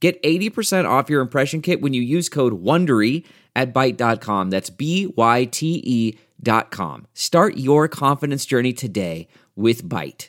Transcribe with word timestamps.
Get 0.00 0.22
80% 0.22 0.88
off 0.88 1.10
your 1.10 1.20
impression 1.20 1.60
kit 1.60 1.80
when 1.80 1.92
you 1.92 2.02
use 2.02 2.28
code 2.28 2.62
WONDERY 2.62 3.24
at 3.56 3.74
Byte.com. 3.74 4.50
That's 4.50 4.70
B-Y-T-E 4.70 6.18
dot 6.40 6.70
com. 6.70 7.06
Start 7.14 7.56
your 7.56 7.88
confidence 7.88 8.46
journey 8.46 8.72
today 8.72 9.26
with 9.56 9.82
Byte. 9.82 10.28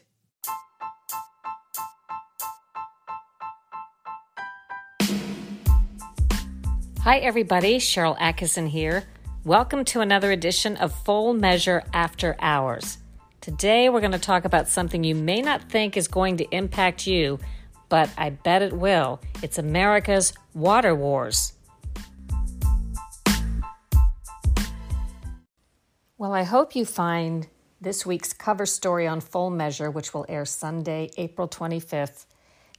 Hi, 7.01 7.17
everybody. 7.19 7.77
Sharyl 7.77 8.17
Attkisson 8.17 8.67
here. 8.67 9.03
Welcome 9.45 9.85
to 9.85 10.01
another 10.01 10.31
edition 10.31 10.75
of 10.77 10.93
Full 11.05 11.33
Measure 11.33 11.83
After 11.93 12.35
Hours. 12.39 12.97
Today, 13.39 13.87
we're 13.89 14.01
going 14.01 14.11
to 14.11 14.19
talk 14.19 14.45
about 14.45 14.67
something 14.67 15.03
you 15.03 15.15
may 15.15 15.41
not 15.41 15.69
think 15.69 15.95
is 15.95 16.07
going 16.07 16.37
to 16.37 16.55
impact 16.55 17.07
you, 17.07 17.39
but 17.89 18.09
I 18.17 18.29
bet 18.29 18.61
it 18.61 18.73
will. 18.73 19.19
It's 19.43 19.57
America's 19.57 20.33
water 20.53 20.95
wars. 20.95 21.53
Well, 26.17 26.33
I 26.33 26.43
hope 26.43 26.75
you 26.75 26.85
find 26.85 27.47
this 27.81 28.05
week's 28.05 28.33
cover 28.33 28.65
story 28.65 29.07
on 29.07 29.21
Full 29.21 29.49
Measure, 29.49 29.89
which 29.89 30.13
will 30.13 30.25
air 30.27 30.45
Sunday, 30.45 31.09
April 31.17 31.47
25th, 31.47 32.25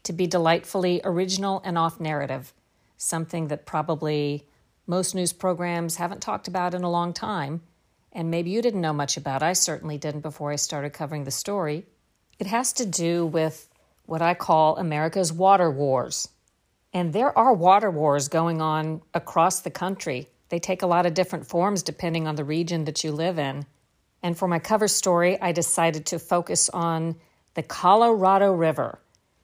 to 0.03 0.13
be 0.13 0.27
delightfully 0.27 1.01
original 1.05 1.63
and 1.65 1.79
off 1.79 1.99
narrative, 2.01 2.53
something 2.99 3.49
that 3.49 3.65
probably 3.65 4.47
most 4.87 5.15
news 5.15 5.33
programs 5.33 5.97
haven't 5.97 6.21
talked 6.21 6.49
about 6.49 6.75
in 6.75 6.83
a 6.83 6.91
long 6.91 7.15
time, 7.15 7.63
and 8.13 8.31
maybe 8.31 8.51
you 8.51 8.61
didn't 8.61 8.83
know 8.83 8.93
much 8.93 9.17
about. 9.17 9.43
I 9.43 9.55
certainly 9.55 9.97
didn't 9.97 10.21
before 10.21 10.53
I 10.53 10.57
started 10.57 10.93
covering 10.93 11.25
the 11.25 11.31
story. 11.31 11.87
It 12.39 12.47
has 12.47 12.75
to 12.75 12.85
do 12.85 13.25
with 13.25 13.70
what 14.11 14.21
I 14.21 14.35
call 14.35 14.77
America's 14.77 15.33
water 15.33 15.71
wars. 15.71 16.29
And 16.93 17.13
there 17.13 17.37
are 17.39 17.55
water 17.55 17.93
wars 17.93 18.27
going 18.27 18.61
on 18.61 19.03
across 19.15 19.61
the 19.61 19.71
country. 19.71 20.27
They 20.49 20.59
take 20.59 20.83
a 20.83 20.89
lot 20.89 21.07
of 21.07 21.15
different 21.15 21.47
forms 21.47 21.85
depending 21.85 22.27
on 22.27 22.35
the 22.35 22.43
region 22.43 22.87
that 22.87 23.05
you 23.05 23.13
live 23.13 23.39
in. 23.39 23.67
And 24.21 24.37
for 24.37 24.49
my 24.49 24.59
cover 24.59 24.89
story, 24.89 25.41
I 25.41 25.53
decided 25.53 26.07
to 26.07 26.19
focus 26.19 26.69
on 26.71 27.15
the 27.55 27.63
Colorado 27.63 28.53
River 28.53 28.99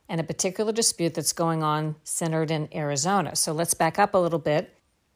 and 0.09 0.21
a 0.21 0.25
particular 0.25 0.73
dispute 0.73 1.15
that's 1.15 1.33
going 1.33 1.63
on 1.63 1.95
centered 2.03 2.51
in 2.51 2.69
Arizona. 2.75 3.37
So 3.37 3.53
let's 3.53 3.75
back 3.75 4.01
up 4.01 4.15
a 4.15 4.19
little 4.19 4.41
bit 4.41 4.75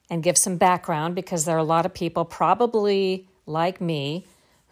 and 0.08 0.22
give 0.22 0.38
some 0.38 0.58
background 0.58 1.16
because 1.16 1.44
there 1.44 1.56
are 1.56 1.58
a 1.58 1.64
lot 1.64 1.86
of 1.86 1.92
people, 1.92 2.24
probably 2.24 3.28
like 3.46 3.80
me, 3.80 4.26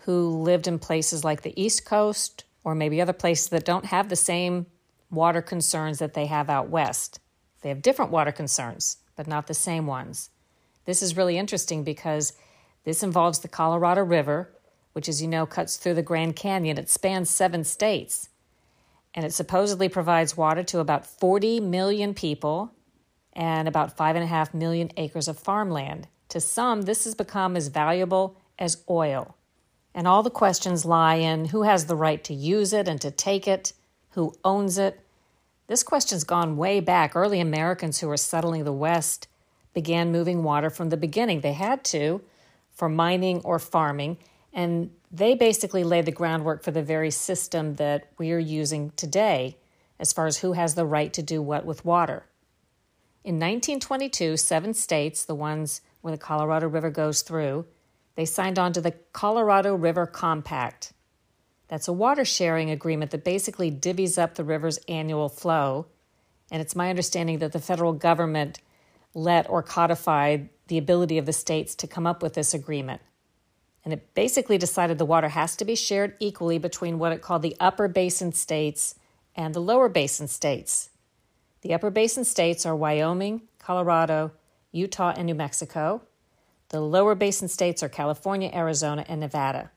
who 0.05 0.41
lived 0.41 0.69
in 0.69 0.79
places 0.79 1.25
like 1.25 1.43
the 1.43 1.61
East 1.61 1.85
Coast 1.85 2.45
or 2.69 2.75
maybe 2.75 3.01
other 3.01 3.15
places 3.15 3.49
that 3.49 3.65
don't 3.65 3.87
have 3.87 4.11
the 4.11 4.15
same 4.15 4.67
water 5.11 5.41
concerns 5.41 5.99
that 6.01 6.13
they 6.13 6.27
have 6.27 6.51
out 6.51 6.69
west. 6.69 7.19
They 7.63 7.71
have 7.71 7.81
different 7.81 8.11
water 8.11 8.31
concerns, 8.31 8.99
but 9.17 9.27
not 9.27 9.47
the 9.47 9.55
same 9.55 9.87
ones. 9.87 10.29
This 10.85 11.01
is 11.01 11.17
really 11.17 11.39
interesting 11.39 11.83
because 11.83 12.35
this 12.85 13.03
involves 13.03 13.39
the 13.39 13.49
Colorado 13.49 14.03
River, 14.03 14.51
which, 14.93 15.09
as 15.09 15.23
you 15.23 15.29
know, 15.29 15.47
cuts 15.47 15.79
through 15.79 15.95
the 15.95 16.03
Grand 16.03 16.37
Canyon. 16.37 16.77
It 16.77 16.91
spans 16.91 17.31
seven 17.31 17.65
states, 17.65 18.29
and 19.15 19.25
it 19.25 19.33
supposedly 19.33 19.89
provides 19.89 20.37
water 20.37 20.63
to 20.65 20.81
about 20.81 21.07
40 21.07 21.61
million 21.61 22.13
people 22.13 22.75
and 23.33 23.67
about 23.67 23.97
5.5 23.97 24.53
million 24.53 24.91
acres 24.99 25.27
of 25.27 25.39
farmland. 25.39 26.07
To 26.29 26.39
some, 26.39 26.83
this 26.83 27.05
has 27.05 27.15
become 27.15 27.57
as 27.57 27.69
valuable 27.69 28.37
as 28.59 28.85
oil. 28.91 29.38
And 29.95 30.07
all 30.07 30.23
the 30.23 30.31
questions 30.31 30.85
lie 30.85 31.17
in 31.17 31.47
who 31.47 31.63
has 31.63 31.87
the 31.87 31.97
right 31.97 32.23
to 32.25 32.35
use 32.35 32.73
it 32.73 32.89
and 32.89 33.01
to 33.01 33.11
take 33.11 33.49
it, 33.49 33.73
who 34.11 34.35
owns 34.45 34.79
it. 34.79 35.01
This 35.67 35.83
question's 35.83 36.25
gone 36.25 36.57
way 36.57 36.81
back. 36.81 37.17
Early 37.17 37.41
Americans 37.41 38.01
who 38.01 38.09
were 38.09 38.17
settling 38.17 38.65
the 38.65 38.73
West 38.73 39.29
began 39.75 40.13
moving 40.13 40.43
water 40.43 40.71
from 40.71 40.91
the 40.91 40.97
beginning. 40.97 41.41
They 41.41 41.53
had 41.53 41.85
to 41.85 42.23
for 42.71 42.89
mining 42.89 43.41
or 43.45 43.59
farming, 43.59 44.19
and 44.53 44.91
they 45.11 45.35
basically 45.35 45.85
laid 45.85 46.05
the 46.05 46.13
groundwork 46.13 46.63
for 46.63 46.71
the 46.71 46.83
very 46.83 47.11
system 47.11 47.75
that 47.75 48.09
we 48.19 48.33
are 48.33 48.39
using 48.39 48.91
today 48.97 49.57
as 49.99 50.13
far 50.13 50.27
as 50.27 50.39
who 50.39 50.53
has 50.53 50.75
the 50.75 50.87
right 50.87 51.13
to 51.13 51.23
do 51.23 51.43
what 51.43 51.65
with 51.65 51.85
water. 51.85 52.27
In 53.25 53.35
1922, 53.35 54.37
seven 54.37 54.73
states, 54.75 55.25
the 55.25 55.35
ones 55.35 55.81
where 56.01 56.13
the 56.13 56.19
Colorado 56.19 56.69
River 56.69 56.91
goes 56.91 57.23
through, 57.23 57.67
they 58.19 58.25
signed 58.25 58.59
on 58.59 58.73
to 58.73 58.81
the 58.81 58.91
Colorado 59.13 59.77
River 59.77 60.05
Compact. 60.05 60.93
That's 61.69 61.87
a 61.87 61.93
water 61.93 62.25
sharing 62.25 62.69
agreement 62.69 63.13
that 63.13 63.23
basically 63.23 63.71
divvies 63.71 64.21
up 64.21 64.35
the 64.35 64.43
river's 64.43 64.81
annual 64.89 65.29
flow. 65.29 65.87
And 66.51 66.61
it's 66.61 66.75
my 66.75 66.91
understanding 66.91 67.39
that 67.39 67.53
the 67.53 67.61
federal 67.61 67.93
government 67.93 68.59
let 69.15 69.49
or 69.49 69.63
codified 69.63 70.49
the 70.67 70.79
ability 70.79 71.17
of 71.19 71.27
the 71.27 71.33
states 71.33 71.77
to 71.77 71.87
come 71.87 72.09
up 72.09 72.21
with 72.21 72.35
this 72.35 72.53
agreement. 72.53 73.03
And 73.85 73.95
it 73.95 74.13
basically 74.15 74.59
decided 74.59 74.99
the 74.99 75.05
water 75.05 75.29
has 75.29 75.55
to 75.55 75.65
be 75.65 75.77
shared 75.77 76.17
equally 76.19 76.59
between 76.59 76.99
what 76.99 77.13
it 77.13 77.23
called 77.23 77.43
the 77.43 77.55
upper 77.61 77.87
basin 77.87 78.33
states 78.33 78.97
and 79.37 79.55
the 79.55 79.61
lower 79.61 79.89
basin 79.89 80.27
states. 80.27 80.91
The 81.61 81.73
upper 81.73 81.91
basin 81.91 82.25
states 82.25 82.67
are 82.67 82.75
Wyoming, 82.75 83.43
Colorado, 83.61 84.33
Utah, 84.73 85.15
and 85.17 85.27
New 85.27 85.37
Mexico. 85.37 86.03
The 86.71 86.81
lower 86.81 87.15
basin 87.15 87.49
states 87.49 87.83
are 87.83 87.89
California, 87.89 88.51
Arizona, 88.53 89.05
and 89.09 89.21
Nevada. 89.21 89.71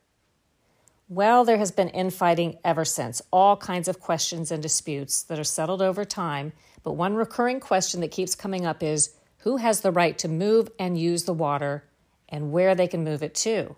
Well, 1.08 1.46
there 1.46 1.58
has 1.58 1.72
been 1.72 1.90
infighting 1.90 2.58
ever 2.64 2.86
since, 2.86 3.22
all 3.32 3.58
kinds 3.58 3.88
of 3.88 4.00
questions 4.00 4.52
and 4.52 4.62
disputes 4.62 5.24
that 5.24 5.40
are 5.40 5.44
settled 5.44 5.82
over 5.82 6.04
time. 6.06 6.54
But 6.84 6.94
one 6.94 7.16
recurring 7.16 7.60
question 7.60 8.02
that 8.02 8.12
keeps 8.12 8.36
coming 8.36 8.66
up 8.66 8.82
is 8.84 9.14
who 9.40 9.58
has 9.58 9.82
the 9.82 9.92
right 9.92 10.18
to 10.20 10.28
move 10.28 10.70
and 10.80 10.98
use 10.98 11.24
the 11.24 11.34
water 11.34 11.86
and 12.30 12.52
where 12.52 12.76
they 12.76 12.88
can 12.88 13.04
move 13.04 13.24
it 13.24 13.36
to? 13.36 13.76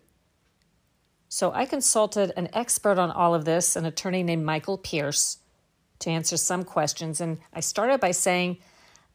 So 1.29 1.51
I 1.51 1.65
consulted 1.65 2.31
an 2.37 2.49
expert 2.53 2.99
on 2.99 3.09
all 3.09 3.33
of 3.33 3.45
this, 3.45 3.75
an 3.75 3.85
attorney 3.85 4.21
named 4.21 4.45
Michael 4.45 4.77
Pierce, 4.77 5.37
to 5.99 6.09
answer 6.09 6.37
some 6.37 6.63
questions. 6.63 7.21
And 7.21 7.39
I 7.51 7.59
started 7.59 7.99
by 7.99 8.11
saying, 8.11 8.57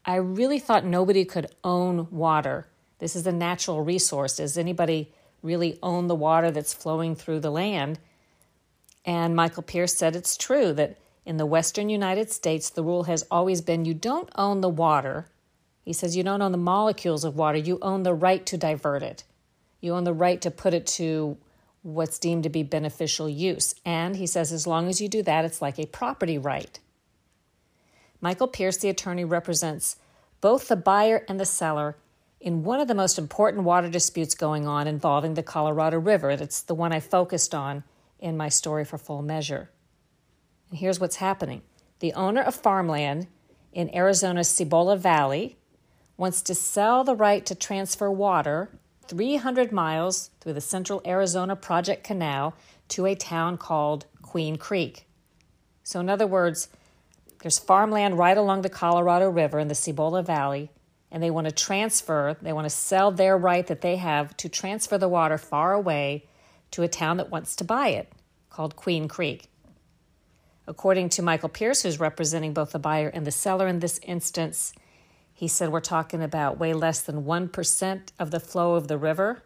I 0.04 0.16
really 0.16 0.58
thought 0.58 0.84
nobody 0.84 1.24
could 1.24 1.54
own 1.62 2.08
water 2.10 2.66
this 2.98 3.14
is 3.16 3.26
a 3.26 3.32
natural 3.32 3.82
resource. 3.82 4.36
Does 4.36 4.58
anybody 4.58 5.12
really 5.42 5.78
own 5.82 6.08
the 6.08 6.14
water 6.14 6.50
that's 6.50 6.74
flowing 6.74 7.14
through 7.14 7.40
the 7.40 7.50
land? 7.50 7.98
And 9.04 9.36
Michael 9.36 9.62
Pierce 9.62 9.94
said 9.94 10.16
it's 10.16 10.36
true 10.36 10.72
that 10.74 10.98
in 11.24 11.36
the 11.36 11.46
western 11.46 11.88
United 11.88 12.30
States, 12.30 12.70
the 12.70 12.82
rule 12.82 13.04
has 13.04 13.24
always 13.30 13.60
been 13.60 13.84
you 13.84 13.94
don't 13.94 14.30
own 14.34 14.60
the 14.60 14.68
water. 14.68 15.26
He 15.82 15.92
says 15.92 16.16
you 16.16 16.22
don't 16.22 16.42
own 16.42 16.52
the 16.52 16.58
molecules 16.58 17.24
of 17.24 17.36
water, 17.36 17.58
you 17.58 17.78
own 17.82 18.02
the 18.02 18.14
right 18.14 18.44
to 18.46 18.56
divert 18.56 19.02
it. 19.02 19.24
You 19.80 19.94
own 19.94 20.04
the 20.04 20.12
right 20.12 20.40
to 20.40 20.50
put 20.50 20.74
it 20.74 20.86
to 20.86 21.36
what's 21.82 22.18
deemed 22.18 22.42
to 22.42 22.48
be 22.48 22.62
beneficial 22.62 23.28
use. 23.28 23.74
And 23.84 24.16
he 24.16 24.26
says 24.26 24.52
as 24.52 24.66
long 24.66 24.88
as 24.88 25.00
you 25.00 25.08
do 25.08 25.22
that, 25.22 25.44
it's 25.44 25.62
like 25.62 25.78
a 25.78 25.86
property 25.86 26.36
right. 26.36 26.78
Michael 28.20 28.48
Pierce, 28.48 28.78
the 28.78 28.88
attorney, 28.88 29.24
represents 29.24 29.96
both 30.40 30.68
the 30.68 30.76
buyer 30.76 31.24
and 31.28 31.38
the 31.38 31.46
seller 31.46 31.96
in 32.40 32.62
one 32.62 32.80
of 32.80 32.88
the 32.88 32.94
most 32.94 33.18
important 33.18 33.64
water 33.64 33.88
disputes 33.88 34.34
going 34.34 34.66
on 34.66 34.86
involving 34.86 35.34
the 35.34 35.42
Colorado 35.42 35.98
River. 35.98 36.36
That's 36.36 36.62
the 36.62 36.74
one 36.74 36.92
I 36.92 37.00
focused 37.00 37.54
on 37.54 37.84
in 38.20 38.36
my 38.36 38.48
story 38.48 38.84
for 38.84 38.98
full 38.98 39.22
measure. 39.22 39.70
And 40.70 40.78
here's 40.78 41.00
what's 41.00 41.16
happening 41.16 41.62
the 42.00 42.12
owner 42.12 42.42
of 42.42 42.54
farmland 42.54 43.26
in 43.72 43.94
Arizona's 43.94 44.48
Cibola 44.48 44.96
Valley 44.96 45.56
wants 46.16 46.42
to 46.42 46.54
sell 46.54 47.04
the 47.04 47.14
right 47.14 47.44
to 47.46 47.54
transfer 47.54 48.10
water 48.10 48.70
300 49.06 49.72
miles 49.72 50.30
through 50.40 50.52
the 50.52 50.60
Central 50.60 51.00
Arizona 51.06 51.56
Project 51.56 52.04
Canal 52.04 52.54
to 52.88 53.06
a 53.06 53.14
town 53.14 53.56
called 53.56 54.06
Queen 54.22 54.56
Creek. 54.56 55.06
So, 55.82 56.00
in 56.00 56.10
other 56.10 56.26
words, 56.26 56.68
there's 57.40 57.58
farmland 57.58 58.18
right 58.18 58.36
along 58.36 58.62
the 58.62 58.68
Colorado 58.68 59.30
River 59.30 59.58
in 59.58 59.68
the 59.68 59.74
Cibola 59.74 60.22
Valley, 60.22 60.70
and 61.10 61.22
they 61.22 61.30
want 61.30 61.46
to 61.46 61.52
transfer, 61.52 62.36
they 62.42 62.52
want 62.52 62.66
to 62.66 62.70
sell 62.70 63.10
their 63.10 63.36
right 63.36 63.66
that 63.66 63.80
they 63.80 63.96
have 63.96 64.36
to 64.36 64.48
transfer 64.48 64.98
the 64.98 65.08
water 65.08 65.38
far 65.38 65.72
away 65.72 66.26
to 66.70 66.82
a 66.82 66.88
town 66.88 67.16
that 67.16 67.30
wants 67.30 67.56
to 67.56 67.64
buy 67.64 67.88
it, 67.88 68.12
called 68.50 68.76
Queen 68.76 69.08
Creek. 69.08 69.48
According 70.66 71.08
to 71.10 71.22
Michael 71.22 71.48
Pierce, 71.48 71.82
who's 71.82 71.98
representing 71.98 72.52
both 72.52 72.72
the 72.72 72.78
buyer 72.78 73.08
and 73.08 73.26
the 73.26 73.30
seller 73.30 73.66
in 73.66 73.78
this 73.78 73.98
instance, 74.02 74.74
He 75.38 75.46
said 75.46 75.70
we're 75.70 75.78
talking 75.78 76.20
about 76.20 76.58
way 76.58 76.74
less 76.74 77.00
than 77.00 77.22
1% 77.22 78.00
of 78.18 78.32
the 78.32 78.40
flow 78.40 78.74
of 78.74 78.88
the 78.88 78.98
river. 78.98 79.44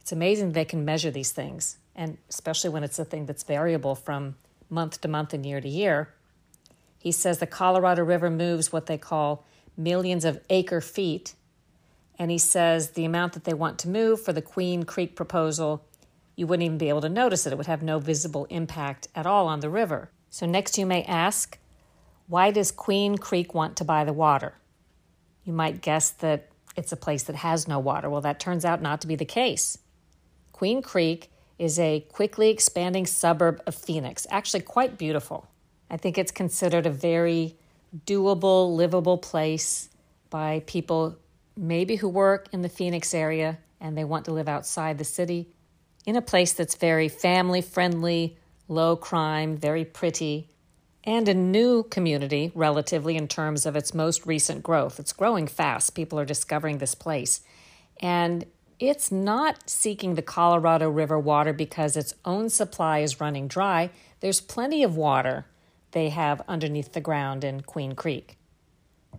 It's 0.00 0.12
amazing 0.12 0.52
they 0.52 0.64
can 0.64 0.84
measure 0.84 1.10
these 1.10 1.32
things, 1.32 1.78
and 1.96 2.18
especially 2.28 2.70
when 2.70 2.84
it's 2.84 3.00
a 3.00 3.04
thing 3.04 3.26
that's 3.26 3.42
variable 3.42 3.96
from 3.96 4.36
month 4.70 5.00
to 5.00 5.08
month 5.08 5.34
and 5.34 5.44
year 5.44 5.60
to 5.60 5.68
year. 5.68 6.14
He 6.98 7.10
says 7.10 7.40
the 7.40 7.48
Colorado 7.48 8.04
River 8.04 8.30
moves 8.30 8.72
what 8.72 8.86
they 8.86 8.96
call 8.96 9.44
millions 9.76 10.24
of 10.24 10.40
acre 10.50 10.80
feet. 10.80 11.34
And 12.18 12.30
he 12.30 12.38
says 12.38 12.90
the 12.90 13.04
amount 13.04 13.32
that 13.32 13.44
they 13.44 13.54
want 13.54 13.78
to 13.80 13.88
move 13.88 14.22
for 14.22 14.32
the 14.32 14.42
Queen 14.42 14.84
Creek 14.84 15.16
proposal, 15.16 15.84
you 16.36 16.46
wouldn't 16.46 16.64
even 16.64 16.78
be 16.78 16.88
able 16.88 17.00
to 17.00 17.08
notice 17.08 17.46
it. 17.46 17.52
It 17.52 17.56
would 17.56 17.66
have 17.66 17.82
no 17.82 17.98
visible 17.98 18.46
impact 18.50 19.08
at 19.14 19.26
all 19.26 19.48
on 19.48 19.60
the 19.60 19.70
river. 19.70 20.10
So, 20.30 20.46
next, 20.46 20.78
you 20.78 20.86
may 20.86 21.02
ask, 21.04 21.58
why 22.26 22.50
does 22.50 22.70
Queen 22.70 23.18
Creek 23.18 23.54
want 23.54 23.76
to 23.76 23.84
buy 23.84 24.04
the 24.04 24.12
water? 24.12 24.54
You 25.44 25.52
might 25.52 25.80
guess 25.80 26.10
that 26.10 26.48
it's 26.76 26.92
a 26.92 26.96
place 26.96 27.22
that 27.24 27.36
has 27.36 27.68
no 27.68 27.78
water. 27.78 28.08
Well, 28.10 28.20
that 28.22 28.40
turns 28.40 28.64
out 28.64 28.82
not 28.82 29.00
to 29.02 29.06
be 29.06 29.16
the 29.16 29.24
case. 29.24 29.78
Queen 30.52 30.82
Creek 30.82 31.30
is 31.58 31.78
a 31.78 32.00
quickly 32.10 32.50
expanding 32.50 33.06
suburb 33.06 33.62
of 33.66 33.74
Phoenix, 33.74 34.26
actually, 34.30 34.60
quite 34.60 34.98
beautiful. 34.98 35.46
I 35.90 35.96
think 35.96 36.18
it's 36.18 36.32
considered 36.32 36.86
a 36.86 36.90
very 36.90 37.56
doable, 38.06 38.74
livable 38.74 39.18
place 39.18 39.88
by 40.30 40.62
people 40.66 41.16
maybe 41.56 41.96
who 41.96 42.08
work 42.08 42.48
in 42.52 42.62
the 42.62 42.68
Phoenix 42.68 43.14
area 43.14 43.58
and 43.80 43.96
they 43.96 44.04
want 44.04 44.24
to 44.24 44.32
live 44.32 44.48
outside 44.48 44.98
the 44.98 45.04
city 45.04 45.48
in 46.06 46.16
a 46.16 46.22
place 46.22 46.52
that's 46.52 46.74
very 46.74 47.08
family 47.08 47.60
friendly, 47.60 48.36
low 48.68 48.96
crime, 48.96 49.56
very 49.56 49.84
pretty, 49.84 50.48
and 51.04 51.28
a 51.28 51.34
new 51.34 51.82
community 51.84 52.50
relatively 52.54 53.16
in 53.16 53.28
terms 53.28 53.66
of 53.66 53.76
its 53.76 53.94
most 53.94 54.26
recent 54.26 54.62
growth. 54.62 54.98
It's 54.98 55.12
growing 55.12 55.46
fast. 55.46 55.94
People 55.94 56.18
are 56.18 56.24
discovering 56.24 56.78
this 56.78 56.94
place. 56.94 57.42
And 58.00 58.46
it's 58.80 59.12
not 59.12 59.68
seeking 59.68 60.14
the 60.14 60.22
Colorado 60.22 60.88
River 60.88 61.18
water 61.18 61.52
because 61.52 61.96
its 61.96 62.14
own 62.24 62.48
supply 62.48 62.98
is 63.00 63.20
running 63.20 63.48
dry. 63.48 63.90
There's 64.20 64.40
plenty 64.40 64.82
of 64.82 64.96
water 64.96 65.46
they 65.94 66.10
have 66.10 66.42
underneath 66.46 66.92
the 66.92 67.00
ground 67.00 67.44
in 67.44 67.62
Queen 67.62 67.94
Creek. 67.94 68.36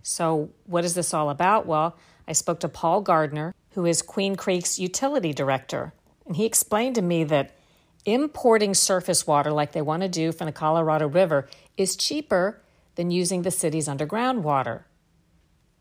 So, 0.02 0.50
what 0.66 0.84
is 0.84 0.94
this 0.94 1.12
all 1.12 1.30
about? 1.30 1.66
Well, 1.66 1.96
I 2.28 2.32
spoke 2.32 2.60
to 2.60 2.68
Paul 2.68 3.00
Gardner, 3.00 3.54
who 3.70 3.86
is 3.86 4.02
Queen 4.02 4.36
Creek's 4.36 4.78
utility 4.78 5.32
director, 5.32 5.92
and 6.26 6.36
he 6.36 6.44
explained 6.44 6.94
to 6.94 7.02
me 7.02 7.24
that 7.24 7.56
importing 8.04 8.74
surface 8.74 9.26
water 9.26 9.50
like 9.50 9.72
they 9.72 9.82
want 9.82 10.02
to 10.02 10.08
do 10.08 10.30
from 10.30 10.46
the 10.46 10.52
Colorado 10.52 11.08
River 11.08 11.48
is 11.76 11.96
cheaper 11.96 12.60
than 12.94 13.10
using 13.10 13.42
the 13.42 13.50
city's 13.50 13.88
underground 13.88 14.44
water. 14.44 14.86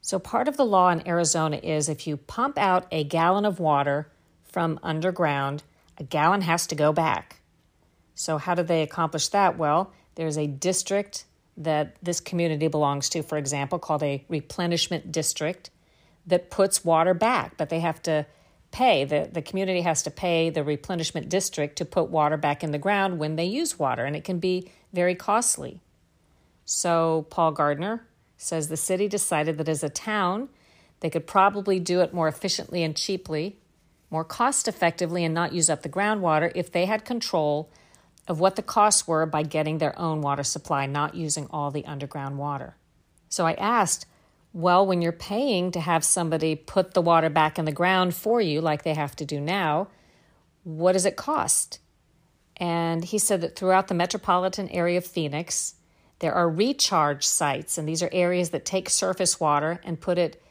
So, 0.01 0.17
part 0.17 0.47
of 0.47 0.55
the 0.55 0.65
law 0.65 0.89
in 0.89 1.07
Arizona 1.07 1.57
is 1.57 1.89
if 1.89 2.07
you 2.07 2.15
pump 2.15 2.57
out 2.57 2.87
a 2.91 3.03
gallon 3.03 3.45
of 3.45 3.59
water 3.59 4.07
from 4.43 4.79
underground, 4.81 5.63
a 5.97 6.03
gallon 6.03 6.41
has 6.41 6.65
to 6.67 6.75
go 6.75 6.93
back. 6.93 7.41
So, 8.13 8.37
how 8.37 8.55
do 8.55 8.63
they 8.63 8.81
accomplish 8.81 9.27
that? 9.29 9.57
Well, 9.57 9.91
there's 10.15 10.37
a 10.37 10.47
district 10.47 11.25
that 11.57 11.95
this 12.01 12.19
community 12.19 12.67
belongs 12.67 13.09
to, 13.09 13.23
for 13.23 13.37
example, 13.37 13.79
called 13.79 14.03
a 14.03 14.23
replenishment 14.27 15.11
district 15.11 15.69
that 16.27 16.49
puts 16.49 16.83
water 16.83 17.13
back, 17.13 17.55
but 17.57 17.69
they 17.69 17.79
have 17.79 18.01
to 18.03 18.25
pay. 18.71 19.05
The, 19.05 19.29
the 19.31 19.41
community 19.41 19.81
has 19.81 20.03
to 20.03 20.11
pay 20.11 20.49
the 20.49 20.63
replenishment 20.63 21.29
district 21.29 21.77
to 21.77 21.85
put 21.85 22.09
water 22.09 22.35
back 22.35 22.63
in 22.63 22.71
the 22.71 22.77
ground 22.77 23.19
when 23.19 23.35
they 23.35 23.45
use 23.45 23.79
water, 23.79 24.03
and 24.03 24.15
it 24.15 24.23
can 24.23 24.39
be 24.39 24.69
very 24.91 25.15
costly. 25.15 25.79
So, 26.65 27.27
Paul 27.29 27.51
Gardner 27.51 28.05
says 28.37 28.67
the 28.67 28.77
city 28.77 29.07
decided 29.07 29.57
that 29.59 29.69
as 29.69 29.83
a 29.83 29.89
town, 29.89 30.49
they 30.99 31.09
could 31.09 31.27
probably 31.27 31.79
do 31.79 32.01
it 32.01 32.13
more 32.13 32.27
efficiently 32.27 32.83
and 32.83 32.95
cheaply, 32.95 33.57
more 34.09 34.23
cost 34.23 34.67
effectively, 34.67 35.23
and 35.23 35.33
not 35.33 35.53
use 35.53 35.69
up 35.69 35.83
the 35.83 35.89
groundwater 35.89 36.51
if 36.55 36.71
they 36.71 36.85
had 36.85 37.05
control 37.05 37.69
of 38.27 38.39
what 38.39 38.55
the 38.55 38.61
costs 38.61 39.07
were 39.07 39.25
by 39.25 39.43
getting 39.43 39.77
their 39.77 39.97
own 39.99 40.21
water 40.21 40.43
supply, 40.43 40.85
not 40.85 41.15
using 41.15 41.47
all 41.51 41.71
the 41.71 41.85
underground 41.85 42.37
water. 42.37 42.75
So 43.29 43.45
I 43.45 43.53
asked, 43.53 44.05
well, 44.53 44.85
when 44.85 45.01
you're 45.01 45.11
paying 45.11 45.71
to 45.71 45.79
have 45.79 46.03
somebody 46.03 46.55
put 46.55 46.93
the 46.93 47.01
water 47.01 47.29
back 47.29 47.59
in 47.59 47.65
the 47.65 47.71
ground 47.71 48.15
for 48.15 48.39
you, 48.39 48.61
like 48.61 48.83
they 48.83 48.93
have 48.93 49.15
to 49.17 49.25
do 49.25 49.39
now, 49.39 49.89
what 50.63 50.93
does 50.93 51.05
it 51.05 51.15
cost? 51.15 51.79
And 52.57 53.03
he 53.03 53.17
said 53.17 53.41
that 53.41 53.55
throughout 53.55 53.89
the 53.89 53.93
metropolitan 53.93 54.69
area 54.69 54.97
of 54.97 55.05
Phoenix, 55.05 55.75
there 56.19 56.33
are 56.33 56.49
recharge 56.49 57.25
sites, 57.25 57.77
and 57.77 57.87
these 57.87 58.01
are 58.01 58.09
areas 58.13 58.51
that 58.51 58.63
take 58.63 58.89
surface 58.89 59.39
water 59.39 59.81
and 59.83 59.99
put 59.99 60.17
it 60.17 60.41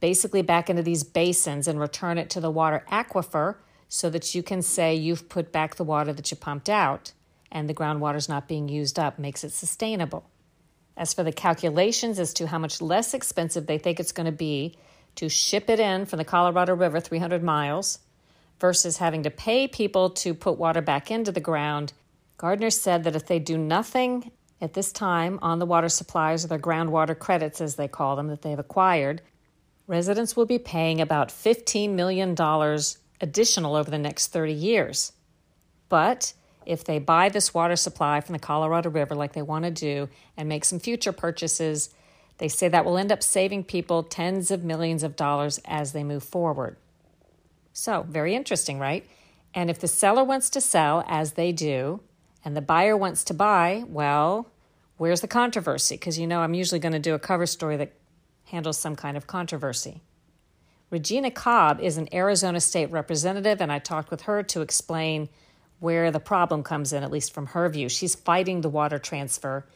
basically 0.00 0.42
back 0.42 0.70
into 0.70 0.82
these 0.82 1.04
basins 1.04 1.68
and 1.68 1.78
return 1.78 2.18
it 2.18 2.30
to 2.30 2.40
the 2.40 2.50
water 2.50 2.84
aquifer 2.90 3.56
so 3.94 4.08
that 4.08 4.34
you 4.34 4.42
can 4.42 4.62
say 4.62 4.94
you've 4.94 5.28
put 5.28 5.52
back 5.52 5.74
the 5.74 5.84
water 5.84 6.14
that 6.14 6.30
you 6.30 6.36
pumped 6.36 6.70
out 6.70 7.12
and 7.50 7.68
the 7.68 7.74
groundwater 7.74 8.16
is 8.16 8.26
not 8.26 8.48
being 8.48 8.66
used 8.66 8.98
up, 8.98 9.18
makes 9.18 9.44
it 9.44 9.52
sustainable. 9.52 10.24
As 10.96 11.12
for 11.12 11.22
the 11.22 11.30
calculations 11.30 12.18
as 12.18 12.32
to 12.34 12.46
how 12.46 12.58
much 12.58 12.80
less 12.80 13.12
expensive 13.12 13.66
they 13.66 13.76
think 13.76 14.00
it's 14.00 14.12
going 14.12 14.24
to 14.24 14.32
be 14.32 14.78
to 15.16 15.28
ship 15.28 15.68
it 15.68 15.78
in 15.78 16.06
from 16.06 16.16
the 16.16 16.24
Colorado 16.24 16.74
River 16.74 17.00
300 17.00 17.42
miles 17.42 17.98
versus 18.58 18.96
having 18.96 19.24
to 19.24 19.30
pay 19.30 19.68
people 19.68 20.08
to 20.08 20.32
put 20.32 20.56
water 20.56 20.80
back 20.80 21.10
into 21.10 21.30
the 21.30 21.38
ground, 21.38 21.92
Gardner 22.38 22.70
said 22.70 23.04
that 23.04 23.14
if 23.14 23.26
they 23.26 23.38
do 23.38 23.58
nothing 23.58 24.32
at 24.62 24.72
this 24.72 24.90
time 24.90 25.38
on 25.42 25.58
the 25.58 25.66
water 25.66 25.90
supplies 25.90 26.46
or 26.46 26.48
their 26.48 26.58
groundwater 26.58 27.18
credits, 27.18 27.60
as 27.60 27.76
they 27.76 27.88
call 27.88 28.16
them, 28.16 28.28
that 28.28 28.40
they've 28.40 28.58
acquired, 28.58 29.20
residents 29.86 30.34
will 30.34 30.46
be 30.46 30.58
paying 30.58 30.98
about 31.02 31.28
$15 31.28 31.90
million 31.90 32.34
additional 33.22 33.76
over 33.76 33.90
the 33.90 33.98
next 33.98 34.28
30 34.28 34.52
years. 34.52 35.12
But 35.88 36.34
if 36.66 36.84
they 36.84 36.98
buy 36.98 37.28
this 37.28 37.54
water 37.54 37.76
supply 37.76 38.20
from 38.20 38.34
the 38.34 38.38
Colorado 38.38 38.90
River 38.90 39.14
like 39.14 39.32
they 39.32 39.42
want 39.42 39.64
to 39.64 39.70
do 39.70 40.08
and 40.36 40.48
make 40.48 40.64
some 40.64 40.78
future 40.78 41.12
purchases, 41.12 41.90
they 42.38 42.48
say 42.48 42.68
that 42.68 42.84
will 42.84 42.98
end 42.98 43.12
up 43.12 43.22
saving 43.22 43.64
people 43.64 44.02
tens 44.02 44.50
of 44.50 44.64
millions 44.64 45.02
of 45.02 45.16
dollars 45.16 45.60
as 45.64 45.92
they 45.92 46.04
move 46.04 46.24
forward. 46.24 46.76
So, 47.72 48.04
very 48.08 48.34
interesting, 48.34 48.78
right? 48.78 49.08
And 49.54 49.70
if 49.70 49.78
the 49.78 49.88
seller 49.88 50.24
wants 50.24 50.50
to 50.50 50.60
sell, 50.60 51.04
as 51.06 51.32
they 51.32 51.52
do, 51.52 52.00
and 52.44 52.56
the 52.56 52.62
buyer 52.62 52.96
wants 52.96 53.24
to 53.24 53.34
buy, 53.34 53.84
well, 53.86 54.50
where's 54.96 55.20
the 55.20 55.28
controversy? 55.28 55.96
Because 55.96 56.18
you 56.18 56.26
know, 56.26 56.40
I'm 56.40 56.54
usually 56.54 56.80
going 56.80 56.92
to 56.92 56.98
do 56.98 57.14
a 57.14 57.18
cover 57.18 57.46
story 57.46 57.76
that 57.76 57.92
handles 58.44 58.78
some 58.78 58.96
kind 58.96 59.16
of 59.16 59.26
controversy. 59.26 60.02
Regina 60.92 61.30
Cobb 61.30 61.80
is 61.80 61.96
an 61.96 62.06
Arizona 62.12 62.60
state 62.60 62.90
representative, 62.90 63.62
and 63.62 63.72
I 63.72 63.78
talked 63.78 64.10
with 64.10 64.22
her 64.22 64.42
to 64.42 64.60
explain 64.60 65.30
where 65.80 66.10
the 66.10 66.20
problem 66.20 66.62
comes 66.62 66.92
in, 66.92 67.02
at 67.02 67.10
least 67.10 67.32
from 67.32 67.46
her 67.46 67.66
view. 67.70 67.88
She's 67.88 68.14
fighting 68.14 68.60
the 68.60 68.68
water 68.68 68.98
transfer. 68.98 69.66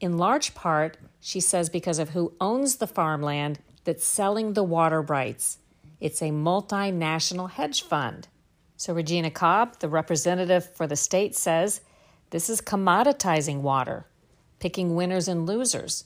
In 0.00 0.18
large 0.18 0.54
part, 0.54 0.98
she 1.18 1.40
says, 1.40 1.70
because 1.70 1.98
of 1.98 2.10
who 2.10 2.34
owns 2.42 2.76
the 2.76 2.86
farmland 2.86 3.58
that's 3.84 4.04
selling 4.04 4.52
the 4.52 4.62
water 4.62 5.00
rights. 5.00 5.56
It's 5.98 6.20
a 6.20 6.26
multinational 6.26 7.50
hedge 7.50 7.82
fund. 7.82 8.28
So, 8.76 8.92
Regina 8.92 9.30
Cobb, 9.30 9.78
the 9.78 9.88
representative 9.88 10.74
for 10.74 10.86
the 10.86 10.94
state, 10.94 11.34
says 11.34 11.80
this 12.28 12.50
is 12.50 12.60
commoditizing 12.60 13.62
water, 13.62 14.04
picking 14.58 14.94
winners 14.94 15.26
and 15.26 15.46
losers. 15.46 16.04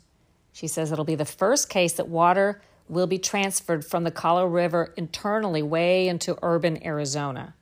She 0.52 0.68
says 0.68 0.92
it'll 0.92 1.04
be 1.04 1.16
the 1.16 1.24
first 1.24 1.68
case 1.68 1.94
that 1.94 2.06
water 2.06 2.62
will 2.90 3.06
be 3.06 3.18
transferred 3.18 3.84
from 3.84 4.04
the 4.04 4.10
Colorado 4.10 4.50
River 4.50 4.94
internally 4.96 5.62
way 5.62 6.08
into 6.08 6.36
urban 6.42 6.84
Arizona. 6.84 7.54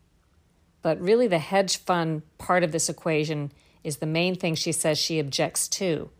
But 0.82 1.00
really, 1.00 1.26
the 1.26 1.38
hedge 1.38 1.76
fund 1.76 2.22
part 2.38 2.64
of 2.64 2.72
this 2.72 2.88
equation 2.88 3.52
is 3.84 3.98
the 3.98 4.06
main 4.06 4.34
thing 4.34 4.54
she 4.54 4.72
says 4.72 4.98
she 4.98 5.18
objects 5.18 5.68
to. 5.68 6.10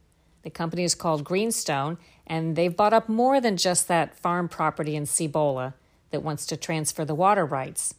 The 0.43 0.51
company 0.51 0.85
is 0.85 0.95
called 0.95 1.25
Greenstone, 1.25 1.99
and 2.27 2.55
they've 2.55 2.77
bought 2.77 2.93
up 2.93 3.09
more 3.09 3.41
than 3.41 3.57
just 3.57 3.89
that 3.89 4.15
farm 4.15 4.49
property 4.49 4.95
in 4.95 5.07
Cibola 5.07 5.75
that 6.11 6.23
wants 6.23 6.47
to 6.47 6.57
transfer 6.57 7.05
the 7.05 7.15
water 7.15 7.45
rights, 7.45 7.95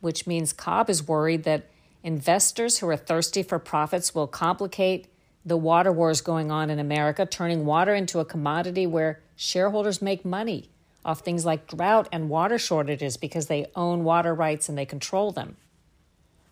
which 0.00 0.26
means 0.26 0.52
Cobb 0.52 0.90
is 0.90 1.06
worried 1.06 1.44
that 1.44 1.68
investors 2.02 2.78
who 2.78 2.88
are 2.88 2.96
thirsty 2.96 3.42
for 3.42 3.58
profits 3.58 4.14
will 4.14 4.26
complicate 4.26 5.08
the 5.44 5.56
water 5.56 5.92
wars 5.92 6.20
going 6.20 6.50
on 6.50 6.70
in 6.70 6.78
America, 6.78 7.24
turning 7.24 7.64
water 7.64 7.94
into 7.94 8.18
a 8.18 8.24
commodity 8.24 8.86
where 8.86 9.20
shareholders 9.36 10.02
make 10.02 10.24
money 10.24 10.70
off 11.04 11.20
things 11.20 11.46
like 11.46 11.68
drought 11.68 12.08
and 12.10 12.28
water 12.28 12.58
shortages 12.58 13.16
because 13.16 13.46
they 13.46 13.66
own 13.76 14.02
water 14.02 14.34
rights 14.34 14.68
and 14.68 14.76
they 14.76 14.84
control 14.84 15.30
them. 15.30 15.56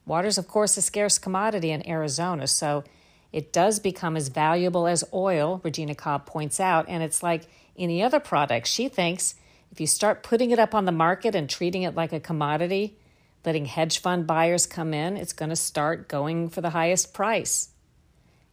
Water 0.06 0.28
is, 0.28 0.38
of 0.38 0.46
course, 0.46 0.76
a 0.76 0.82
scarce 0.82 1.18
commodity 1.18 1.70
in 1.70 1.88
Arizona, 1.88 2.46
so 2.46 2.84
it 3.32 3.52
does 3.52 3.80
become 3.80 4.16
as 4.16 4.28
valuable 4.28 4.86
as 4.86 5.02
oil, 5.12 5.60
Regina 5.64 5.94
Cobb 5.94 6.24
points 6.24 6.60
out, 6.60 6.86
and 6.88 7.02
it's 7.02 7.22
like 7.22 7.48
any 7.76 8.02
other 8.02 8.20
product. 8.20 8.68
She 8.68 8.88
thinks 8.88 9.34
if 9.72 9.80
you 9.80 9.88
start 9.88 10.22
putting 10.22 10.52
it 10.52 10.60
up 10.60 10.72
on 10.72 10.84
the 10.84 10.92
market 10.92 11.34
and 11.34 11.50
treating 11.50 11.82
it 11.82 11.96
like 11.96 12.12
a 12.12 12.20
commodity, 12.20 12.96
letting 13.44 13.64
hedge 13.64 13.98
fund 13.98 14.24
buyers 14.24 14.66
come 14.66 14.94
in, 14.94 15.16
it's 15.16 15.32
going 15.32 15.48
to 15.48 15.56
start 15.56 16.06
going 16.06 16.48
for 16.48 16.60
the 16.60 16.70
highest 16.70 17.12
price. 17.12 17.70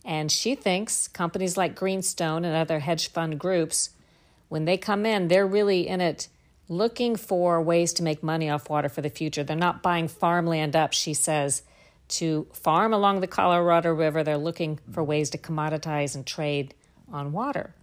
And 0.04 0.32
she 0.32 0.56
thinks 0.56 1.08
companies 1.08 1.58
like 1.58 1.76
Greenstone 1.76 2.44
and 2.44 2.56
other 2.56 2.80
hedge 2.80 3.10
fund 3.10 3.40
groups 3.40 3.92
when 4.52 4.66
they 4.66 4.76
come 4.76 5.06
in, 5.06 5.30
they're 5.30 5.48
really 5.48 5.88
in 5.88 6.02
it 6.02 6.28
looking 6.68 7.16
for 7.16 7.62
ways 7.62 7.94
to 7.94 8.04
make 8.04 8.22
money 8.22 8.50
off 8.50 8.70
water 8.70 8.90
for 8.90 9.02
the 9.02 9.10
future. 9.10 9.46
They're 9.46 9.56
not 9.56 9.82
buying 9.82 10.10
farmland 10.10 10.76
up, 10.76 10.92
she 10.92 11.14
says, 11.14 11.64
to 12.10 12.46
farm 12.52 12.92
along 12.92 13.22
the 13.22 13.28
Colorado 13.28 13.94
River. 13.94 14.26
They're 14.26 14.38
looking 14.38 14.78
for 14.92 15.06
ways 15.06 15.30
to 15.30 15.38
commoditize 15.38 16.16
and 16.16 16.28
trade 16.28 16.74
on 17.10 17.32
water. 17.32 17.74